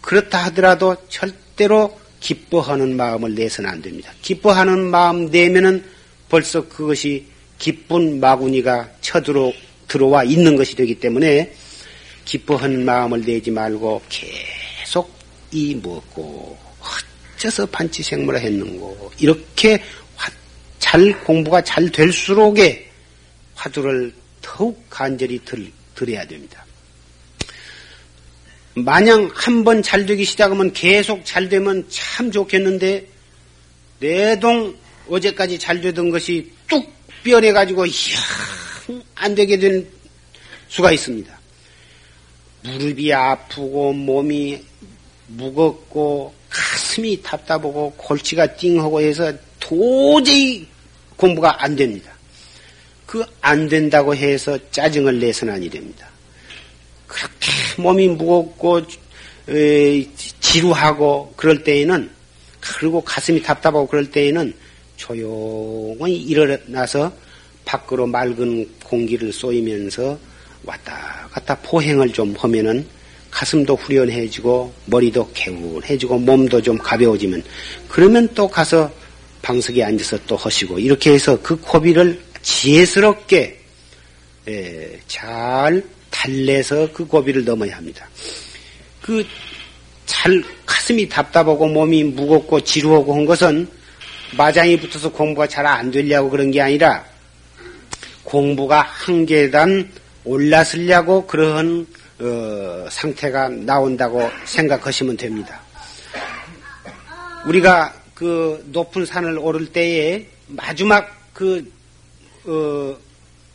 그렇다 0.00 0.46
하더라도 0.46 0.96
절대로 1.08 1.98
기뻐하는 2.18 2.96
마음을 2.96 3.34
내서는 3.36 3.70
안 3.70 3.80
됩니다. 3.80 4.12
기뻐하는 4.22 4.90
마음 4.90 5.26
내면은 5.30 5.84
벌써 6.28 6.68
그것이 6.68 7.26
기쁜 7.58 8.18
마구니가 8.18 8.90
쳐들어 9.00 9.52
들어와 9.90 10.22
있는 10.22 10.56
것이 10.56 10.76
되기 10.76 10.94
때문에 10.94 11.52
기뻐하는 12.24 12.84
마음을 12.84 13.24
내지 13.24 13.50
말고 13.50 14.02
계속 14.08 15.12
이 15.50 15.74
먹고 15.74 16.56
어째서 17.36 17.66
판치생물을 17.66 18.40
했는고 18.40 19.10
이렇게 19.18 19.82
잘 20.78 21.12
공부가 21.24 21.62
잘 21.62 21.90
될수록에 21.90 22.88
화두를 23.56 24.14
더욱 24.40 24.82
간절히 24.88 25.40
들, 25.44 25.70
들어야 25.94 26.24
됩니다. 26.24 26.64
마냥 28.74 29.28
한 29.34 29.64
번 29.64 29.82
잘 29.82 30.06
되기 30.06 30.24
시작하면 30.24 30.72
계속 30.72 31.24
잘 31.24 31.48
되면 31.48 31.84
참 31.88 32.30
좋겠는데 32.30 33.06
내동 33.98 34.76
어제까지 35.08 35.58
잘 35.58 35.80
되던 35.80 36.10
것이 36.10 36.52
뚝 36.68 36.88
변해가지고 37.24 37.86
이야 37.86 38.18
안 39.14 39.34
되게 39.34 39.58
된 39.58 39.86
수가 40.68 40.92
있습니다. 40.92 41.38
무릎이 42.62 43.12
아프고 43.12 43.92
몸이 43.92 44.62
무겁고 45.28 46.34
가슴이 46.48 47.22
답답하고 47.22 47.92
골치가 47.96 48.54
띵하고 48.56 49.00
해서 49.00 49.32
도저히 49.58 50.66
공부가 51.16 51.62
안 51.62 51.76
됩니다. 51.76 52.12
그 53.06 53.24
안 53.40 53.68
된다고 53.68 54.14
해서 54.14 54.56
짜증을 54.70 55.18
내서는 55.18 55.54
아니 55.54 55.68
됩니다. 55.68 56.08
그렇게 57.06 57.50
몸이 57.78 58.08
무겁고 58.08 58.82
지루하고 60.40 61.34
그럴 61.36 61.64
때에는 61.64 62.10
그리고 62.60 63.00
가슴이 63.00 63.42
답답하고 63.42 63.88
그럴 63.88 64.10
때에는 64.10 64.54
조용히 64.96 66.14
일어나서 66.16 67.12
밖으로 67.70 68.06
맑은 68.06 68.68
공기를 68.84 69.32
쏘이면서 69.32 70.18
왔다 70.64 71.28
갔다 71.30 71.56
포행을 71.62 72.12
좀 72.12 72.34
하면은 72.36 72.84
가슴도 73.30 73.76
후련해지고 73.76 74.72
머리도 74.86 75.30
개운해지고 75.32 76.18
몸도 76.18 76.60
좀 76.62 76.76
가벼워지면 76.76 77.44
그러면 77.88 78.28
또 78.34 78.48
가서 78.48 78.90
방석에 79.42 79.84
앉아서 79.84 80.18
또 80.26 80.36
하시고 80.36 80.78
이렇게 80.80 81.12
해서 81.12 81.40
그 81.40 81.56
고비를 81.60 82.20
지혜스럽게 82.42 83.60
예, 84.48 85.00
잘 85.06 85.82
달래서 86.10 86.92
그 86.92 87.06
고비를 87.06 87.44
넘어야 87.44 87.76
합니다. 87.76 88.08
그 89.00 89.24
잘 90.10 90.42
가슴이 90.66 91.08
답답하고 91.08 91.68
몸이 91.68 92.02
무겁고 92.02 92.60
지루하고 92.60 93.14
한 93.14 93.24
것은 93.24 93.68
마장이 94.36 94.76
붙어서 94.76 95.12
공부가 95.12 95.46
잘 95.46 95.64
안 95.64 95.88
되려고 95.92 96.28
그런 96.28 96.50
게 96.50 96.60
아니라 96.60 97.04
공부가 98.30 98.82
한 98.82 99.26
계단 99.26 99.90
올랐으려고 100.24 101.26
그러한 101.26 101.84
어, 102.20 102.86
상태가 102.88 103.48
나온다고 103.48 104.30
생각하시면 104.44 105.16
됩니다. 105.16 105.60
우리가 107.44 107.92
그 108.14 108.64
높은 108.68 109.04
산을 109.04 109.36
오를 109.36 109.72
때에 109.72 110.26
마지막 110.46 111.10
그 111.32 111.72
어, 112.44 112.96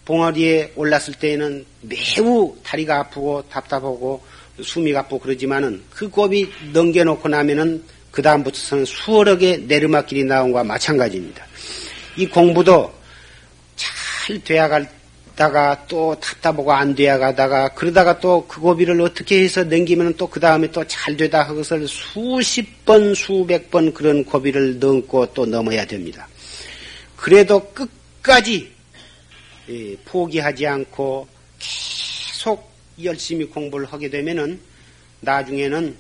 봉어리에 0.03 0.73
올랐을 0.75 1.13
때에는 1.19 1.65
매우 1.81 2.55
다리가 2.61 2.99
아프고 2.99 3.43
답답하고 3.49 4.23
숨이 4.61 4.91
가쁘고 4.91 5.19
그러지만은 5.19 5.83
그 5.89 6.09
곱이 6.09 6.51
넘겨놓고 6.73 7.29
나면은 7.29 7.81
그 8.11 8.21
다음부터는 8.21 8.83
수월하 8.83 9.37
개 9.37 9.55
내리막길이 9.57 10.25
나온 10.25 10.51
것과 10.51 10.65
마찬가지입니다. 10.65 11.45
이 12.17 12.27
공부도 12.27 13.04
잘 14.25 14.43
되어가다가 14.43 15.85
또 15.87 16.19
답답하고 16.19 16.73
안 16.73 16.95
되어가다가 16.95 17.69
그러다가 17.75 18.19
또 18.19 18.47
그 18.47 18.59
고비를 18.59 18.99
어떻게 19.01 19.43
해서 19.43 19.63
넘기면 19.63 20.15
또 20.15 20.27
그 20.27 20.39
다음에 20.39 20.71
또 20.71 20.83
잘 20.85 21.15
되다 21.15 21.45
그것을 21.45 21.87
수십 21.87 22.85
번 22.85 23.13
수백 23.13 23.69
번 23.69 23.93
그런 23.93 24.25
고비를 24.25 24.79
넘고 24.79 25.33
또 25.33 25.45
넘어야 25.45 25.85
됩니다. 25.85 26.27
그래도 27.15 27.71
끝까지 27.71 28.71
예, 29.69 29.95
포기하지 30.05 30.65
않고 30.65 31.27
계속 31.59 32.71
열심히 33.03 33.45
공부를 33.45 33.85
하게 33.85 34.09
되면은 34.09 34.59
나중에는 35.21 35.95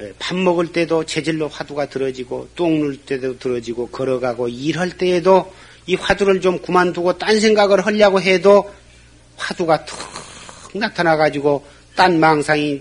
예, 0.00 0.12
밥 0.18 0.36
먹을 0.36 0.72
때도 0.72 1.04
재질로 1.04 1.46
화두가 1.46 1.88
들어지고 1.88 2.48
똥 2.56 2.80
눌 2.80 2.96
때도 2.96 3.38
들어지고 3.38 3.88
걸어가고 3.88 4.48
일할 4.48 4.90
때에도 4.96 5.52
이 5.86 5.94
화두를 5.94 6.40
좀 6.40 6.58
그만두고 6.60 7.18
딴 7.18 7.40
생각을 7.40 7.84
하려고 7.84 8.20
해도 8.20 8.72
화두가 9.36 9.84
턱 9.84 9.98
나타나 10.74 11.16
가지고 11.16 11.64
딴 11.96 12.20
망상이 12.20 12.80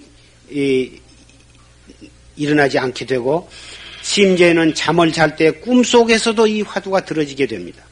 일어나지 2.36 2.80
않게 2.80 3.06
되고 3.06 3.50
심지어는 4.02 4.74
잠을 4.74 5.12
잘 5.12 5.36
때 5.36 5.52
꿈속에서도 5.52 6.48
이 6.48 6.62
화두가 6.62 7.02
들어지게 7.06 7.46
됩니다. 7.48 7.84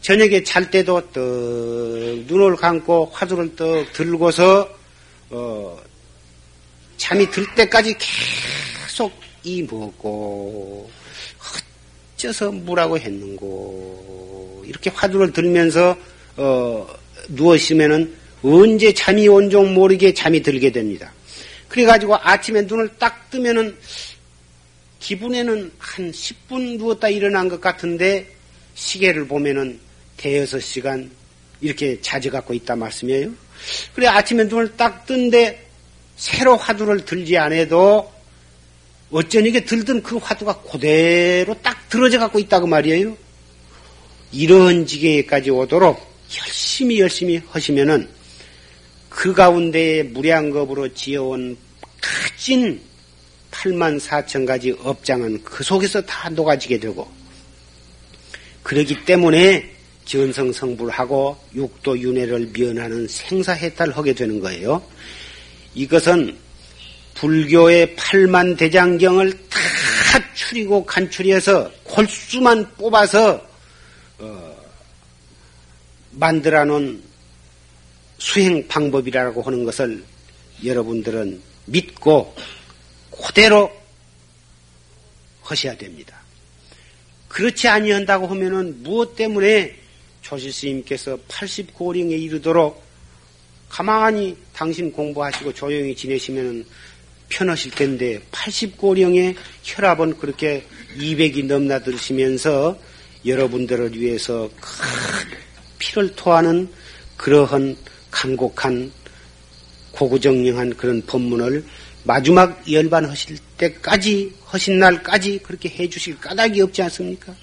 저녁에 0.00 0.42
잘 0.42 0.70
때도 0.70 1.10
떡 1.12 1.20
눈을 2.26 2.56
감고 2.56 3.10
화두를 3.12 3.54
떡 3.56 3.92
들고서 3.92 4.68
어, 5.30 5.78
잠이 6.96 7.30
들 7.30 7.46
때까지 7.54 7.94
계속 7.98 9.12
이 9.44 9.62
먹고 9.62 10.90
어째서 12.20 12.52
뭐라고 12.52 12.98
했는고 12.98 14.64
이렇게 14.66 14.90
화두를 14.90 15.32
들면서 15.32 15.96
어, 16.36 16.86
누워 17.28 17.56
있으면은 17.56 18.14
언제 18.42 18.92
잠이 18.92 19.28
온종 19.28 19.74
모르게 19.74 20.14
잠이 20.14 20.42
들게 20.42 20.70
됩니다. 20.70 21.12
그래가지고 21.68 22.16
아침에 22.16 22.62
눈을 22.62 22.90
딱 22.98 23.30
뜨면은 23.30 23.76
기분에는 24.98 25.72
한 25.78 26.12
10분 26.12 26.78
누웠다 26.78 27.08
일어난 27.08 27.48
것 27.48 27.60
같은데 27.60 28.26
시계를 28.74 29.26
보면은 29.26 29.78
대여섯 30.16 30.60
시간 30.60 31.10
이렇게 31.60 32.00
자주 32.00 32.30
갖고 32.30 32.54
있다 32.54 32.76
말씀이에요. 32.76 33.30
그래 33.94 34.06
아침에 34.06 34.44
눈을 34.44 34.76
딱 34.76 35.06
뜬데 35.06 35.66
새로 36.16 36.56
화두를 36.56 37.04
들지 37.04 37.36
않아도 37.38 38.10
어쩌니게 39.10 39.64
들던 39.64 40.02
그 40.02 40.16
화두가 40.16 40.62
그대로 40.62 41.54
딱 41.62 41.88
들어져 41.88 42.18
갖고 42.18 42.38
있다고 42.38 42.66
말이에요. 42.66 43.16
이런 44.32 44.86
지경에까지 44.86 45.50
오도록 45.50 46.00
열심히 46.38 47.00
열심히 47.00 47.40
하시면은 47.50 48.08
그 49.08 49.32
가운데에 49.32 50.04
무량겁으로 50.04 50.94
지어온 50.94 51.56
가진 52.00 52.80
8만 53.50 54.00
4천 54.00 54.46
가지 54.46 54.70
업장은 54.82 55.42
그 55.42 55.64
속에서 55.64 56.00
다 56.02 56.30
녹아지게 56.30 56.78
되고 56.78 57.10
그러기 58.62 59.04
때문에 59.04 59.70
전성성불하고 60.04 61.36
육도윤회를 61.54 62.50
면하는 62.56 63.06
생사해탈을 63.08 63.96
하게 63.96 64.12
되는 64.12 64.40
거예요. 64.40 64.82
이것은 65.74 66.36
불교의 67.20 67.96
팔만 67.96 68.56
대장경을 68.56 69.48
다 69.50 70.34
추리고 70.34 70.86
간추리해서 70.86 71.70
골수만 71.84 72.74
뽑아서 72.76 73.46
어, 74.18 74.56
만들어 76.12 76.64
놓은 76.64 77.02
수행 78.16 78.66
방법이라고 78.66 79.42
하는 79.42 79.64
것을 79.64 80.02
여러분들은 80.64 81.42
믿고 81.66 82.34
그대로 83.10 83.70
하셔야 85.42 85.76
됩니다. 85.76 86.18
그렇지 87.28 87.68
아니한다고 87.68 88.28
하면은 88.28 88.82
무엇 88.82 89.14
때문에 89.14 89.76
조실 90.22 90.52
스님께서 90.52 91.18
80고령에 91.28 92.12
이르도록 92.12 92.82
가만히 93.68 94.36
당신 94.54 94.90
공부하시고 94.90 95.52
조용히 95.52 95.94
지내시면 95.94 96.64
편하실 97.30 97.70
텐데 97.70 98.20
80고령의 98.32 99.34
혈압은 99.62 100.18
그렇게 100.18 100.66
200이 100.98 101.46
넘나들시면서 101.46 102.78
여러분들을 103.24 103.98
위해서 103.98 104.50
큰 104.60 105.38
피를 105.78 106.14
토하는 106.14 106.68
그러한 107.16 107.76
간곡한 108.10 108.92
고구정령한 109.92 110.76
그런 110.76 111.02
법문을 111.06 111.64
마지막 112.04 112.70
열반하실 112.70 113.38
때까지 113.56 114.34
하신 114.44 114.78
날까지 114.78 115.40
그렇게 115.42 115.68
해주실 115.68 116.18
까닭이 116.18 116.60
없지 116.62 116.82
않습니까? 116.82 117.34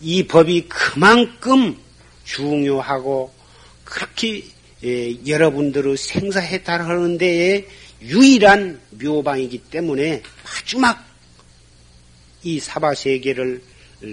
이 0.00 0.26
법이 0.26 0.66
그만큼 0.68 1.76
중요하고 2.24 3.32
그렇게 3.84 4.44
예, 4.84 5.14
여러분들의 5.26 5.96
생사해탈하는 5.96 7.16
데에 7.18 7.66
유일한 8.06 8.80
묘방이기 8.90 9.58
때문에 9.70 10.22
마지막 10.44 11.04
이 12.42 12.60
사바세계를 12.60 13.62
어, 14.02 14.06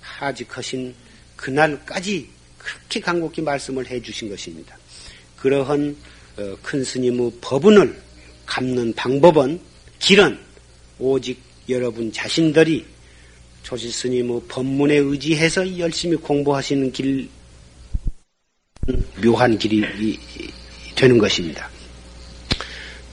하직하신 0.00 0.94
그날까지 1.36 2.28
그렇게 2.58 3.00
간곡히 3.00 3.42
말씀을 3.42 3.86
해 3.88 4.00
주신 4.00 4.28
것입니다. 4.28 4.76
그러한 5.36 5.96
어, 6.38 6.56
큰 6.62 6.82
스님의 6.82 7.32
법문을 7.40 8.00
갚는 8.46 8.94
방법은 8.94 9.60
길은 9.98 10.38
오직 10.98 11.40
여러분 11.68 12.12
자신들이 12.12 12.84
조실 13.62 13.92
스님의 13.92 14.42
법문에 14.48 14.96
의지해서 14.96 15.78
열심히 15.78 16.16
공부하시는 16.16 16.90
길, 16.92 17.28
묘한 19.22 19.56
길이 19.56 20.18
되는 20.96 21.18
것입니다. 21.18 21.70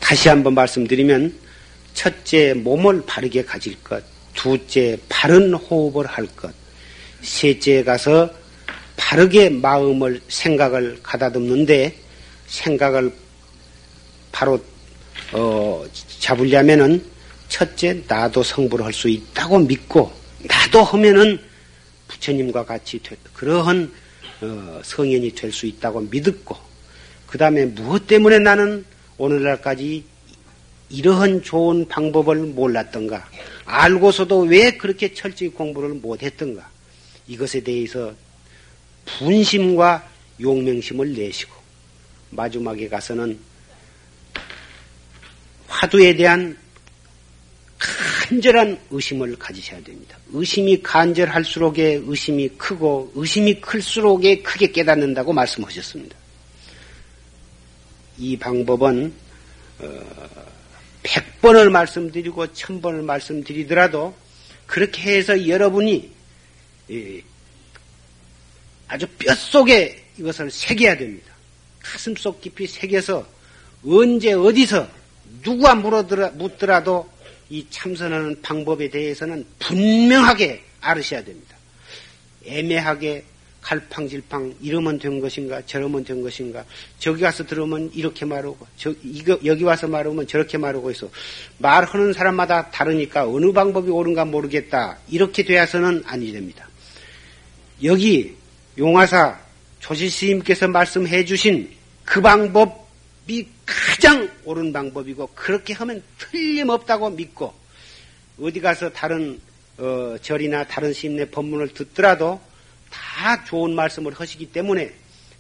다시 0.10 0.28
한번 0.28 0.56
말씀드리면, 0.56 1.32
첫째, 1.94 2.56
몸을 2.56 3.04
바르게 3.06 3.46
가질 3.46 3.78
것. 3.84 4.04
둘째, 4.34 4.98
바른 5.08 5.54
호흡을 5.54 6.08
할 6.08 6.26
것. 6.36 6.52
셋째 7.22 7.84
가서 7.84 8.28
바르게 8.98 9.50
마음을, 9.50 10.20
생각을 10.28 10.98
가다듬는데, 11.04 11.96
생각을 12.48 13.14
바로, 14.32 14.60
어, 15.32 15.86
잡으려면은, 16.20 17.06
첫째, 17.48 18.02
나도 18.08 18.42
성불을 18.42 18.86
할수 18.86 19.10
있다고 19.10 19.60
믿고, 19.60 20.12
나도 20.40 20.86
하면은 20.86 21.40
부처님과 22.08 22.66
같이 22.66 22.98
되, 23.04 23.16
그러한 23.34 23.94
어, 24.42 24.82
성현이 24.84 25.36
될 25.36 25.52
수 25.52 25.68
있다고 25.68 26.00
믿었고 26.02 26.58
그 27.28 27.38
다음에 27.38 27.66
무엇 27.66 28.08
때문에 28.08 28.40
나는 28.40 28.86
오늘날까지 29.20 30.04
이러한 30.90 31.44
좋은 31.44 31.88
방법을 31.88 32.38
몰랐던가 32.38 33.30
알고서도 33.66 34.40
왜 34.42 34.72
그렇게 34.72 35.14
철저히 35.14 35.50
공부를 35.50 35.90
못했던가 35.90 36.68
이것에 37.28 37.62
대해서 37.62 38.16
분심과 39.06 40.10
용맹심을 40.42 41.14
내시고 41.14 41.54
마지막에 42.32 42.88
가서는 42.88 43.38
화두에 45.68 46.16
대한 46.16 46.58
간절한 47.78 48.80
의심을 48.92 49.38
가지셔야 49.38 49.82
됩니다. 49.84 50.18
의심이 50.34 50.82
간절할수록에 50.82 52.02
의심이 52.06 52.50
크고 52.50 53.12
의심이 53.16 53.62
클수록에 53.62 54.42
크게 54.42 54.72
깨닫는다고 54.72 55.34
말씀하셨습니다. 55.34 56.16
이 58.20 58.38
방법은 58.38 59.14
어, 59.80 60.00
100번을 61.04 61.70
말씀드리고 61.72 62.48
1000번을 62.48 63.04
말씀드리더라도 63.04 64.14
그렇게 64.66 65.18
해서 65.18 65.48
여러분이 65.48 66.12
아주 68.88 69.08
뼛속에 69.18 70.04
이것을 70.18 70.52
새겨야 70.52 70.98
됩니다. 70.98 71.34
가슴속 71.82 72.42
깊이 72.42 72.68
새겨서 72.68 73.26
언제 73.86 74.34
어디서 74.34 74.88
누가 75.42 75.76
물어들어, 75.76 76.32
묻더라도 76.32 77.10
이 77.50 77.66
참선하는 77.70 78.42
방법에 78.42 78.90
대해서는 78.90 79.46
분명하게 79.60 80.64
알으셔야 80.82 81.24
됩니다. 81.24 81.56
애매하게 82.46 83.24
갈팡질팡 83.62 84.56
이러면 84.62 85.00
된 85.00 85.20
것인가 85.20 85.62
저러면 85.66 86.04
된 86.04 86.22
것인가. 86.22 86.64
저기 86.98 87.22
가서 87.22 87.46
들으면 87.46 87.92
이렇게 87.94 88.26
말하고 88.26 88.58
저 88.78 88.94
이거 89.04 89.38
여기 89.46 89.64
와서 89.64 89.88
말하면 89.88 90.28
저렇게 90.28 90.58
말하고 90.58 90.92
있어. 90.92 91.10
말하는 91.58 92.14
사람마다 92.14 92.72
다르니까 92.72 93.28
어느 93.28 93.52
방법이 93.52 93.90
옳은가 93.90 94.26
모르겠다. 94.26 94.98
이렇게 95.10 95.44
되어서는 95.44 96.04
아니 96.06 96.32
됩니다. 96.32 96.68
여기 97.84 98.36
용화사 98.78 99.40
조실스님께서 99.80 100.68
말씀해 100.68 101.26
주신 101.26 101.70
그 102.06 102.22
방법이 102.22 103.48
가장 103.66 104.30
옳은 104.46 104.74
방법이고 104.74 105.30
그렇게 105.36 105.74
하면 105.74 106.02
틀림없다고 106.18 107.12
믿고 107.12 107.54
어디 108.42 108.60
가서 108.60 108.90
다른 108.90 109.40
어, 109.78 110.18
절이나 110.22 110.66
다른 110.66 110.94
스님네 110.94 111.30
법문을 111.30 111.70
듣더라도 111.70 112.40
다 112.90 113.44
좋은 113.46 113.76
말씀을 113.76 114.14
하시기 114.14 114.52
때문에 114.52 114.94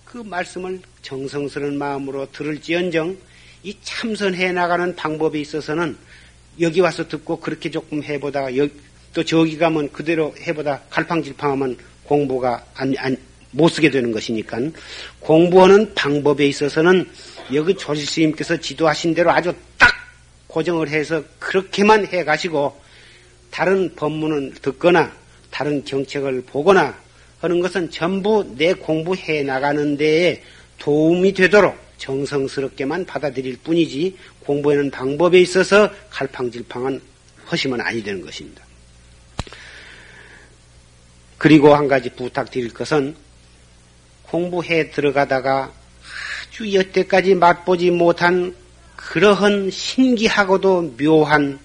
그 0.06 0.18
말씀을 0.18 0.82
정성스러운 1.02 1.78
마음으로 1.78 2.32
들을지언정 2.32 3.18
이 3.64 3.76
참선해 3.82 4.52
나가는 4.54 4.95
방법에 4.95 5.39
있어서는 5.39 5.97
여기 6.60 6.80
와서 6.80 7.08
듣고 7.08 7.39
그렇게 7.39 7.70
조금 7.70 8.04
해보다가 8.04 8.50
또 9.14 9.24
저기 9.24 9.58
가면 9.58 9.91
그대로 9.91 10.34
해보다 10.41 10.82
갈팡질팡하면 10.89 11.78
공부가 12.04 12.66
안, 12.76 12.93
안, 12.97 13.18
못 13.52 13.70
쓰게 13.70 13.89
되는 13.89 14.12
것이니까 14.12 14.60
공부하는 15.20 15.93
방법에 15.95 16.47
있어서는 16.47 17.10
여기 17.54 17.74
조실 17.76 18.06
스님께서 18.06 18.58
지도하신 18.58 19.14
대로 19.14 19.32
아주 19.32 19.54
딱 19.78 19.91
고정을 20.47 20.89
해서 20.89 21.24
그렇게만 21.39 22.08
해 22.08 22.24
가시고 22.24 22.80
다른 23.52 23.93
법문을 23.95 24.56
듣거나 24.62 25.12
다른 25.50 25.84
경책을 25.84 26.43
보거나 26.43 26.97
하는 27.40 27.60
것은 27.60 27.90
전부 27.90 28.46
내 28.58 28.74
공부해 28.74 29.44
나가는 29.44 29.98
데에 29.98 30.44
도움이 30.78 31.34
되도록 31.34 31.78
정성스럽게만 31.98 33.06
받아들일 33.06 33.58
뿐이지 33.58 34.18
공부하는 34.42 34.92
방법에 34.92 35.40
있어서 35.42 35.92
갈팡질팡한 36.10 37.02
허심은 37.52 37.82
아니 37.82 38.04
되는 38.04 38.22
것입니다. 38.22 38.64
그리고 41.38 41.74
한 41.74 41.88
가지 41.88 42.10
부탁드릴 42.10 42.74
것은 42.74 43.16
공부해 44.24 44.92
들어가다가 44.92 45.72
아주 46.50 46.74
여태까지 46.74 47.36
맛보지 47.36 47.92
못한 47.92 48.56
그러한 48.98 49.72
신기하고도 49.72 50.98
묘한 50.98 51.60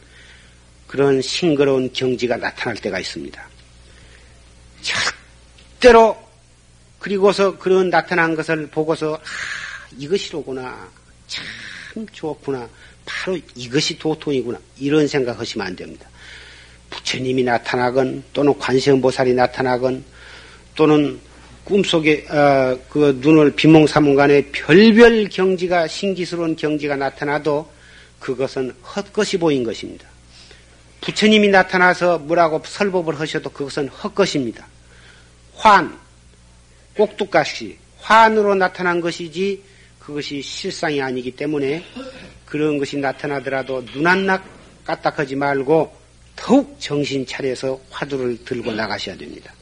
그런 0.86 1.20
싱그러운 1.20 1.92
경지가 1.92 2.36
나타날 2.36 2.76
때가 2.76 3.00
있습니다. 3.00 3.48
절대로 5.84 6.16
그리고서 6.98 7.58
그런 7.58 7.90
나타난 7.90 8.34
것을 8.34 8.68
보고서 8.68 9.16
아, 9.16 9.18
이것이로구나. 9.98 10.88
참 11.26 11.44
좋구나. 12.10 12.66
바로 13.04 13.38
이것이 13.54 13.98
도통이구나. 13.98 14.58
이런 14.78 15.06
생각하시면 15.06 15.66
안 15.66 15.76
됩니다. 15.76 16.08
부처님이 16.88 17.44
나타나건 17.44 18.24
또는 18.32 18.58
관세음보살이 18.58 19.34
나타나건 19.34 20.02
또는 20.74 21.20
꿈속에 21.64 22.26
어, 22.30 22.78
그 22.88 23.18
눈을 23.20 23.50
비몽사몽간에 23.54 24.52
별별 24.52 25.28
경지가 25.28 25.86
신기스러운 25.86 26.56
경지가 26.56 26.96
나타나도 26.96 27.70
그것은 28.20 28.72
헛것이 28.96 29.36
보인 29.36 29.64
것입니다. 29.64 30.08
부처님이 31.02 31.48
나타나서 31.48 32.20
뭐라고 32.20 32.62
설법을 32.64 33.20
하셔도 33.20 33.50
그것은 33.50 33.88
헛것입니다. 33.88 34.66
환, 35.64 35.98
꼭두가시, 36.94 37.78
환으로 37.96 38.54
나타난 38.54 39.00
것이지 39.00 39.62
그것이 39.98 40.42
실상이 40.42 41.00
아니기 41.00 41.30
때문에 41.30 41.82
그런 42.44 42.76
것이 42.76 42.98
나타나더라도 42.98 43.82
눈안낙 43.94 44.44
까딱하지 44.84 45.36
말고 45.36 45.96
더욱 46.36 46.76
정신 46.78 47.24
차려서 47.24 47.80
화두를 47.88 48.44
들고 48.44 48.72
나가셔야 48.72 49.16
됩니다. 49.16 49.54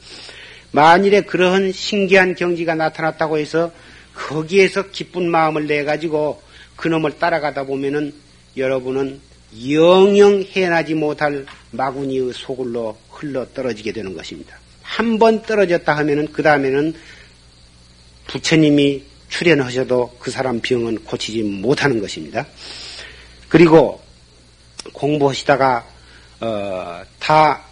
만일에 0.71 1.21
그러한 1.21 1.71
신기한 1.71 2.35
경지가 2.35 2.75
나타났다고 2.75 3.37
해서 3.37 3.71
거기에서 4.13 4.89
기쁜 4.91 5.31
마음을 5.31 5.67
내 5.67 5.85
가지고 5.85 6.43
그놈을 6.75 7.17
따라가다 7.17 7.63
보면은 7.63 8.13
여러분은 8.57 9.21
영영 9.69 10.43
해나지 10.51 10.95
못할 10.95 11.45
마구니의 11.71 12.33
소굴로 12.33 12.97
흘러 13.09 13.45
떨어지게 13.53 13.93
되는 13.93 14.13
것입니다. 14.13 14.62
한 14.93 15.17
번 15.17 15.41
떨어졌다 15.41 15.97
하면은 15.97 16.31
그 16.31 16.43
다음에는 16.43 16.93
부처님이 18.27 19.03
출연하셔도 19.27 20.17
그 20.19 20.29
사람 20.29 20.59
병은 20.61 21.03
고치지 21.03 21.41
못하는 21.41 21.99
것입니다. 21.99 22.45
그리고 23.49 23.99
공부하시다가 24.93 25.87
어, 26.41 27.01
다 27.19 27.63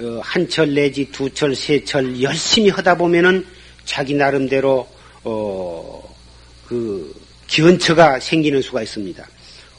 어, 0.00 0.20
한철 0.22 0.74
내지 0.74 1.10
두 1.10 1.32
철, 1.32 1.54
세 1.54 1.82
철 1.84 2.20
열심히 2.20 2.68
하다 2.68 2.98
보면은 2.98 3.46
자기 3.86 4.12
나름대로 4.12 4.86
어, 5.24 6.16
그 6.66 7.18
기원처가 7.46 8.20
생기는 8.20 8.60
수가 8.60 8.82
있습니다. 8.82 9.26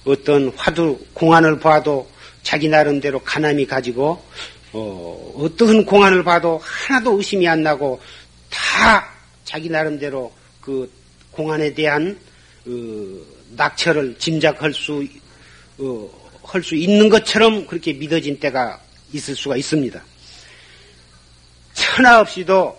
어떤 0.06 0.52
화두 0.58 0.98
공안을 1.14 1.60
봐도 1.60 2.10
자기 2.42 2.68
나름대로 2.68 3.20
가남이 3.20 3.68
가지고 3.68 4.24
어, 4.74 5.34
어떤 5.38 5.86
공안을 5.86 6.24
봐도 6.24 6.60
하나도 6.64 7.18
의심이 7.18 7.48
안 7.48 7.64
나고 7.64 8.02
다 8.50 9.10
자기 9.44 9.70
나름대로 9.70 10.32
그 10.62 10.92
공안에 11.32 11.74
대한 11.74 12.20
어, 12.68 12.72
낙처를 13.56 14.18
짐작할 14.20 14.74
수, 14.74 15.06
어, 15.80 16.10
할 16.44 16.64
수 16.64 16.76
있는 16.76 17.10
것처럼 17.10 17.68
그렇게 17.68 17.94
믿어진 17.94 18.40
때가 18.40 18.82
있을 19.14 19.36
수가 19.36 19.56
있습니다. 19.56 20.04
천하 21.74 22.22
없이도 22.22 22.76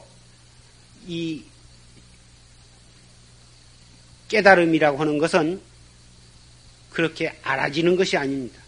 이 1.07 1.43
깨달음이라고 4.29 4.99
하는 4.99 5.19
것은 5.19 5.61
그렇게 6.91 7.33
알아지는 7.43 7.97
것이 7.97 8.17
아닙니다. 8.17 8.61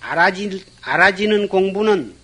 알아지, 0.00 0.64
알아지는 0.80 1.48
공부는 1.48 2.14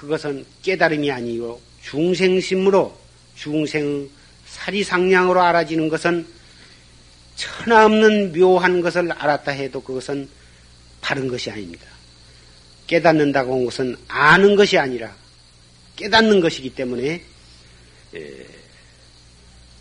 그것은 0.00 0.46
깨달음이 0.62 1.10
아니요 1.10 1.60
중생심으로 1.82 2.98
중생 3.36 4.08
사리상량으로 4.46 5.42
알아지는 5.42 5.90
것은 5.90 6.26
천하 7.36 7.84
없는 7.84 8.32
묘한 8.32 8.80
것을 8.80 9.12
알았다 9.12 9.52
해도 9.52 9.82
그것은 9.82 10.26
바른 11.02 11.28
것이 11.28 11.50
아닙니다. 11.50 11.86
깨닫는다고 12.86 13.54
한 13.54 13.64
것은 13.66 13.96
아는 14.08 14.56
것이 14.56 14.78
아니라 14.78 15.14
깨닫는 15.96 16.40
것이기 16.40 16.74
때문에 16.74 17.22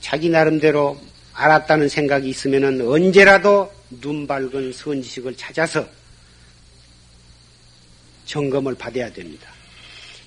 자기 0.01 0.30
나름대로 0.30 0.99
알았다는 1.34 1.88
생각이 1.88 2.28
있으면 2.30 2.82
언제라도 2.82 3.72
눈 3.89 4.28
밝은 4.28 4.74
선지식을 4.74 5.38
찾아서 5.38 5.88
점검을 8.26 8.76
받아야 8.76 9.11
됩니다. 9.11 9.59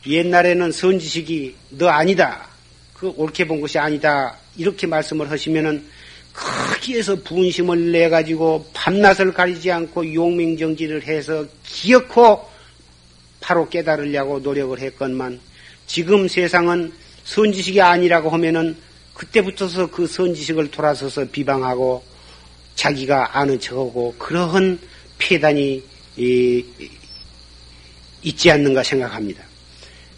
옛날에는 0.06 0.72
선지식이 0.72 1.54
너 1.70 1.88
아니다. 1.88 2.48
그 2.94 3.12
옳게 3.16 3.46
본 3.46 3.60
것이 3.60 3.78
아니다. 3.78 4.36
이렇게 4.56 4.86
말씀을 4.86 5.30
하시면은 5.30 5.84
거기에서 6.32 7.16
분심을 7.16 7.92
내 7.92 8.08
가지고 8.08 8.66
밤낮을 8.72 9.32
가리지 9.32 9.70
않고 9.70 10.14
용맹정지를 10.14 11.04
해서 11.04 11.46
기어코 11.64 12.48
바로 13.40 13.68
깨달으려고 13.68 14.38
노력을 14.38 14.78
했건만 14.78 15.40
지금 15.86 16.28
세상은 16.28 16.92
선지식이 17.24 17.80
아니라고 17.80 18.30
하면은 18.30 18.76
그때부터서 19.14 19.90
그 19.90 20.06
선지식을 20.06 20.70
돌아서서 20.70 21.26
비방하고 21.30 22.02
자기가 22.74 23.38
아는 23.38 23.60
척하고 23.60 24.14
그러한 24.18 24.78
폐단이 25.18 25.82
있지 28.22 28.50
않는가 28.50 28.82
생각합니다. 28.82 29.51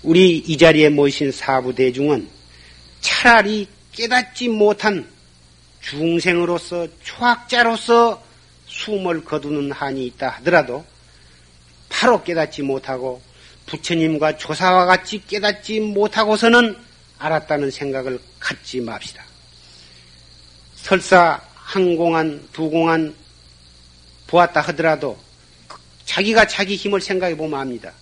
우리 0.04 0.36
이 0.36 0.58
자리에 0.58 0.90
모이신 0.90 1.32
사부 1.32 1.74
대중은 1.74 2.28
차라리 3.00 3.66
깨닫지 3.92 4.48
못한 4.48 5.08
중생으로서 5.80 6.86
초학자로서 7.02 8.22
숨을 8.66 9.24
거두는 9.24 9.72
한이 9.72 10.04
있다 10.06 10.28
하더라도 10.28 10.84
바로 11.88 12.22
깨닫지 12.22 12.62
못하고 12.62 13.22
부처님과 13.64 14.36
조사와 14.36 14.84
같이 14.84 15.22
깨닫지 15.26 15.80
못하고서는 15.80 16.76
알았다는 17.18 17.70
생각을 17.70 18.20
갖지 18.38 18.80
맙시다. 18.82 19.24
설사 20.74 21.40
한 21.54 21.96
공안, 21.96 22.46
두 22.52 22.68
공안 22.68 23.14
보았다 24.26 24.60
하더라도 24.60 25.18
자기가 26.04 26.46
자기 26.46 26.76
힘을 26.76 27.00
생각해 27.00 27.34
보면 27.38 27.58
압니다. 27.58 27.92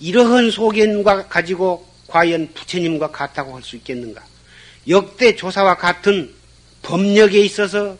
이러한 0.00 0.50
소견과 0.50 1.28
가지고 1.28 1.86
과연 2.08 2.52
부처님과 2.54 3.10
같다고 3.10 3.54
할 3.56 3.62
수 3.62 3.76
있겠는가? 3.76 4.22
역대 4.88 5.34
조사와 5.34 5.76
같은 5.76 6.32
법력에 6.82 7.40
있어서 7.40 7.96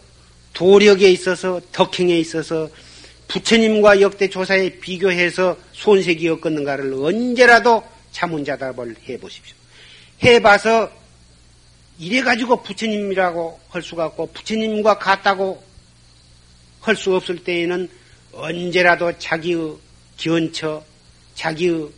도력에 0.52 1.10
있어서 1.10 1.60
덕행에 1.72 2.16
있어서 2.18 2.68
부처님과 3.28 4.00
역대 4.00 4.28
조사에 4.28 4.78
비교해서 4.78 5.56
손색이 5.72 6.28
없겠는가를 6.28 6.94
언제라도 6.94 7.82
자문자답을 8.12 8.96
해보십시오. 9.08 9.56
해봐서 10.22 10.90
이래가지고 11.98 12.62
부처님이라고 12.62 13.60
할 13.68 13.82
수가 13.82 14.06
없고 14.06 14.32
부처님과 14.32 14.98
같다고 14.98 15.62
할 16.80 16.94
수 16.94 17.14
없을 17.16 17.42
때에는 17.42 17.88
언제라도 18.32 19.18
자기의 19.18 19.76
기원처, 20.16 20.84
자기의 21.36 21.88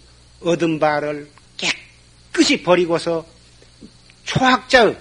얻은 0.42 0.78
바를 0.78 1.28
깨끗이 1.56 2.62
버리고서 2.62 3.24
초학자의, 4.24 4.96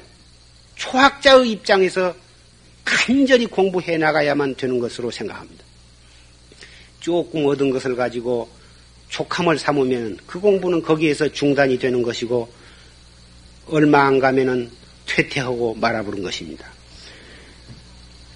초학자의 0.75 1.51
입장에서 1.51 2.15
간절히 2.85 3.45
공부해 3.45 3.97
나가야만 3.97 4.55
되는 4.55 4.79
것으로 4.79 5.11
생각합니다. 5.11 5.65
조금 7.01 7.45
얻은 7.45 7.69
것을 7.71 7.95
가지고 7.95 8.49
촉함을 9.09 9.57
삼으면 9.57 10.17
그 10.25 10.39
공부는 10.39 10.81
거기에서 10.81 11.27
중단이 11.29 11.77
되는 11.79 12.01
것이고 12.01 12.51
얼마 13.67 14.05
안 14.05 14.19
가면은 14.19 14.71
퇴퇴하고 15.05 15.75
말아버린 15.75 16.23
것입니다. 16.23 16.65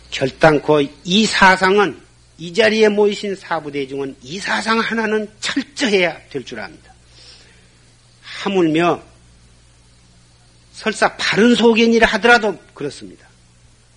결단코 0.10 0.82
이 1.04 1.26
사상은 1.26 2.02
이 2.42 2.52
자리에 2.52 2.89
모이신 2.89 3.36
사부대중은 3.36 4.16
이 4.24 4.39
사상 4.39 4.80
하나는 4.80 5.30
철저해야 5.39 6.20
될 6.32 6.44
줄 6.44 6.60
압니다. 6.60 6.92
하물며 8.24 9.00
설사 10.74 11.16
바른 11.18 11.54
소견이라 11.54 12.08
하더라도 12.08 12.58
그렇습니다. 12.74 13.28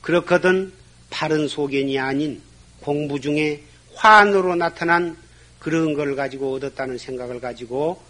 그렇거든 0.02 0.70
바른 1.08 1.48
소견이 1.48 1.98
아닌 1.98 2.42
공부 2.80 3.18
중에 3.18 3.62
환으로 3.94 4.56
나타난 4.56 5.16
그런 5.58 5.94
걸 5.94 6.14
가지고 6.14 6.52
얻었다는 6.56 6.98
생각을 6.98 7.40
가지고 7.40 8.02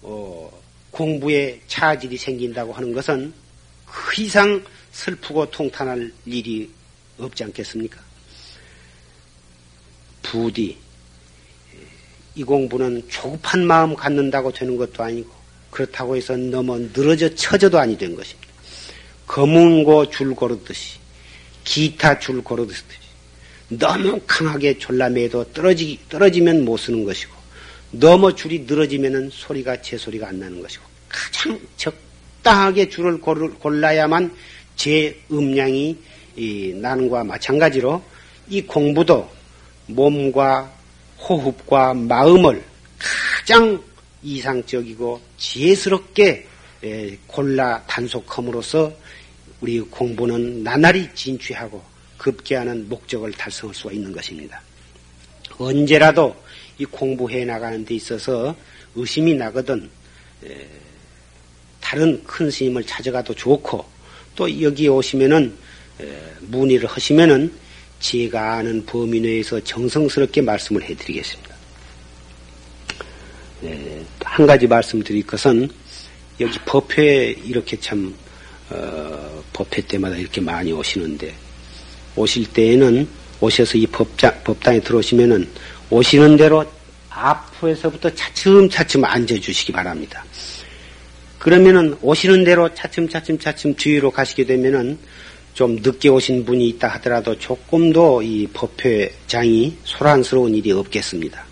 어, 0.00 0.50
공부에 0.90 1.60
차질이 1.68 2.16
생긴다고 2.16 2.72
하는 2.72 2.92
것은 2.92 3.32
그 3.86 4.20
이상 4.20 4.64
슬프고 4.90 5.48
통탄할 5.48 6.12
일이 6.26 6.68
없지 7.18 7.44
않겠습니까? 7.44 8.11
부디 10.22 10.76
이 12.34 12.42
공부는 12.42 13.02
조급한 13.08 13.66
마음 13.66 13.94
갖는다고 13.94 14.52
되는 14.52 14.76
것도 14.76 15.02
아니고 15.02 15.30
그렇다고 15.70 16.16
해서 16.16 16.36
너무 16.36 16.78
늘어져 16.94 17.34
처져도 17.34 17.78
아니 17.78 17.96
된 17.96 18.14
것입니다. 18.14 18.48
검은고 19.26 20.10
줄 20.10 20.34
고르듯이 20.34 20.98
기타 21.64 22.18
줄 22.18 22.42
고르듯이 22.42 22.82
너무 23.68 24.20
강하게 24.26 24.78
졸라매도 24.78 25.52
떨어지, 25.52 25.98
떨어지면 26.08 26.64
못 26.64 26.76
쓰는 26.76 27.04
것이고 27.04 27.32
너무 27.92 28.34
줄이 28.34 28.60
늘어지면 28.60 29.30
소리가 29.32 29.80
제 29.80 29.96
소리가 29.96 30.28
안 30.28 30.38
나는 30.38 30.60
것이고 30.60 30.84
가장 31.08 31.58
적당하게 31.76 32.88
줄을 32.88 33.18
골라야만 33.20 34.34
제 34.76 35.18
음량이 35.30 35.96
나는 36.80 37.08
것과 37.08 37.24
마찬가지로 37.24 38.02
이 38.48 38.62
공부도 38.62 39.30
몸과 39.86 40.72
호흡과 41.18 41.94
마음을 41.94 42.62
가장 42.98 43.82
이상적이고 44.22 45.20
지혜스럽게 45.36 46.46
골라 47.26 47.82
단속함으로써 47.86 48.92
우리 49.60 49.80
공부는 49.80 50.62
나날이 50.62 51.08
진취하고 51.14 51.82
급기야는 52.18 52.88
목적을 52.88 53.32
달성할 53.32 53.74
수가 53.74 53.92
있는 53.92 54.12
것입니다. 54.12 54.60
언제라도 55.58 56.34
이 56.78 56.84
공부해 56.84 57.44
나가는 57.44 57.84
데 57.84 57.94
있어서 57.94 58.54
의심이 58.94 59.34
나거든 59.34 59.88
다른 61.80 62.22
큰 62.24 62.50
스님을 62.50 62.84
찾아가도 62.84 63.34
좋고 63.34 63.84
또 64.34 64.62
여기 64.62 64.88
오시면은 64.88 65.56
문의를 66.40 66.88
하시면은 66.88 67.52
제가 68.02 68.56
아는 68.56 68.84
범위 68.84 69.20
내에서 69.20 69.62
정성스럽게 69.62 70.42
말씀을 70.42 70.82
해드리겠습니다. 70.82 71.54
네, 73.62 74.04
한 74.24 74.46
가지 74.46 74.66
말씀드릴 74.66 75.24
것은 75.24 75.70
여기 76.40 76.58
법회에 76.66 77.36
이렇게 77.44 77.78
참 77.78 78.12
어, 78.70 79.42
법회 79.52 79.82
때마다 79.82 80.16
이렇게 80.16 80.40
많이 80.40 80.72
오시는데 80.72 81.32
오실 82.16 82.52
때에는 82.52 83.08
오셔서 83.40 83.78
이 83.78 83.86
법장, 83.86 84.42
법당에 84.42 84.80
들어오시면은 84.80 85.48
오시는 85.90 86.36
대로 86.36 86.64
앞에서부터 87.08 88.12
차츰차츰 88.14 89.04
앉아주시기 89.04 89.72
바랍니다. 89.72 90.24
그러면은 91.38 91.96
오시는 92.02 92.44
대로 92.44 92.72
차츰차츰 92.74 93.38
차츰 93.38 93.74
뒤로 93.74 94.10
가시게 94.10 94.46
되면은 94.46 94.98
좀 95.54 95.76
늦게 95.76 96.08
오신 96.08 96.44
분이 96.44 96.68
있다 96.70 96.88
하더라도 96.88 97.38
조금도 97.38 98.22
이 98.22 98.46
법회장이 98.52 99.76
소란스러운 99.84 100.54
일이 100.54 100.72
없겠습니다. 100.72 101.44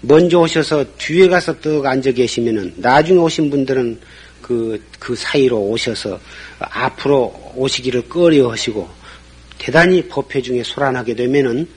먼저 0.00 0.40
오셔서 0.40 0.84
뒤에 0.96 1.28
가서 1.28 1.60
떡 1.60 1.84
앉아 1.84 2.12
계시면은 2.12 2.74
나중에 2.76 3.18
오신 3.18 3.50
분들은 3.50 4.00
그, 4.40 4.82
그 4.98 5.14
사이로 5.14 5.58
오셔서 5.58 6.18
앞으로 6.58 7.52
오시기를 7.54 8.08
꺼려 8.08 8.50
하시고 8.50 8.88
대단히 9.58 10.06
법회 10.08 10.40
중에 10.40 10.62
소란하게 10.62 11.14
되면은 11.14 11.68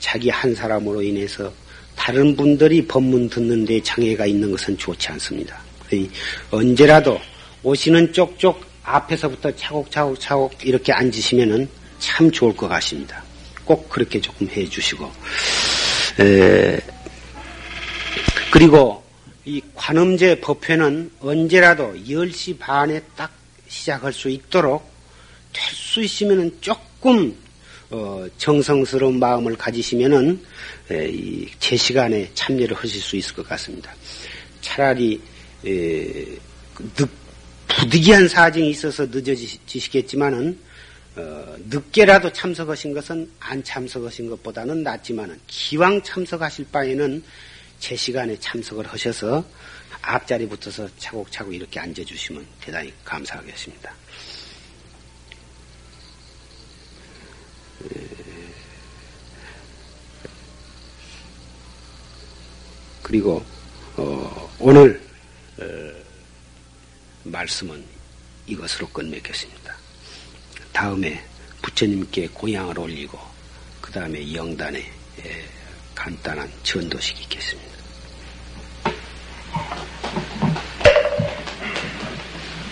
자기 0.00 0.28
한 0.28 0.54
사람으로 0.54 1.02
인해서 1.02 1.52
다른 1.94 2.36
분들이 2.36 2.84
법문 2.86 3.28
듣는데 3.28 3.80
장애가 3.82 4.26
있는 4.26 4.50
것은 4.50 4.76
좋지 4.76 5.08
않습니다. 5.12 5.62
언제라도 6.50 7.18
오시는 7.62 8.12
쪽쪽 8.12 8.71
앞에서부터 8.84 9.54
차곡차곡 9.54 10.20
차곡 10.20 10.66
이렇게 10.66 10.92
앉으시면은 10.92 11.68
참 11.98 12.30
좋을 12.30 12.56
것 12.56 12.68
같습니다. 12.68 13.22
꼭 13.64 13.88
그렇게 13.88 14.20
조금 14.20 14.48
해 14.48 14.64
주시고, 14.68 15.10
에, 16.20 16.80
그리고 18.50 19.02
이 19.44 19.62
관음제 19.74 20.40
법회는 20.40 21.12
언제라도 21.20 21.94
10시 21.94 22.58
반에 22.58 23.00
딱 23.16 23.30
시작할 23.68 24.12
수 24.12 24.28
있도록 24.28 24.90
될 25.52 25.82
수 25.92 26.02
있으면은 26.02 26.56
조금 26.62 27.36
어, 27.90 28.26
정성스러운 28.38 29.18
마음을 29.18 29.54
가지시면은 29.56 30.42
에, 30.90 31.10
이, 31.10 31.46
제 31.58 31.76
시간에 31.76 32.30
참여를 32.32 32.74
하실 32.74 32.98
수 33.02 33.14
있을 33.16 33.34
것 33.34 33.46
같습니다. 33.46 33.94
차라리 34.62 35.20
에, 35.66 36.24
늦, 36.96 37.06
부득이한 37.78 38.28
사정이 38.28 38.70
있어서 38.70 39.06
늦어지시겠지만은 39.06 40.58
어, 41.16 41.56
늦게라도 41.68 42.32
참석하신 42.32 42.94
것은 42.94 43.30
안 43.38 43.62
참석하신 43.62 44.30
것보다는 44.30 44.82
낫지만은 44.82 45.38
기왕 45.46 46.02
참석하실 46.02 46.66
바에는 46.72 47.22
제 47.78 47.96
시간에 47.96 48.38
참석을 48.38 48.86
하셔서 48.86 49.44
앞자리 50.00 50.48
붙어서 50.48 50.88
차곡차곡 50.98 51.54
이렇게 51.54 51.80
앉아주시면 51.80 52.46
대단히 52.60 52.92
감사하겠습니다. 53.04 53.94
그리고 63.02 63.44
어, 63.96 64.50
오늘 64.58 65.00
어, 65.58 65.91
말씀은 67.24 67.84
이것으로 68.46 68.88
끝맺겠습니다. 68.88 69.76
다음에 70.72 71.24
부처님께 71.60 72.28
고향을 72.28 72.78
올리고 72.78 73.18
그 73.80 73.92
다음에 73.92 74.34
영단에 74.34 74.78
예, 75.24 75.44
간단한 75.94 76.50
전도식이 76.62 77.22
있겠습니다. 77.22 77.72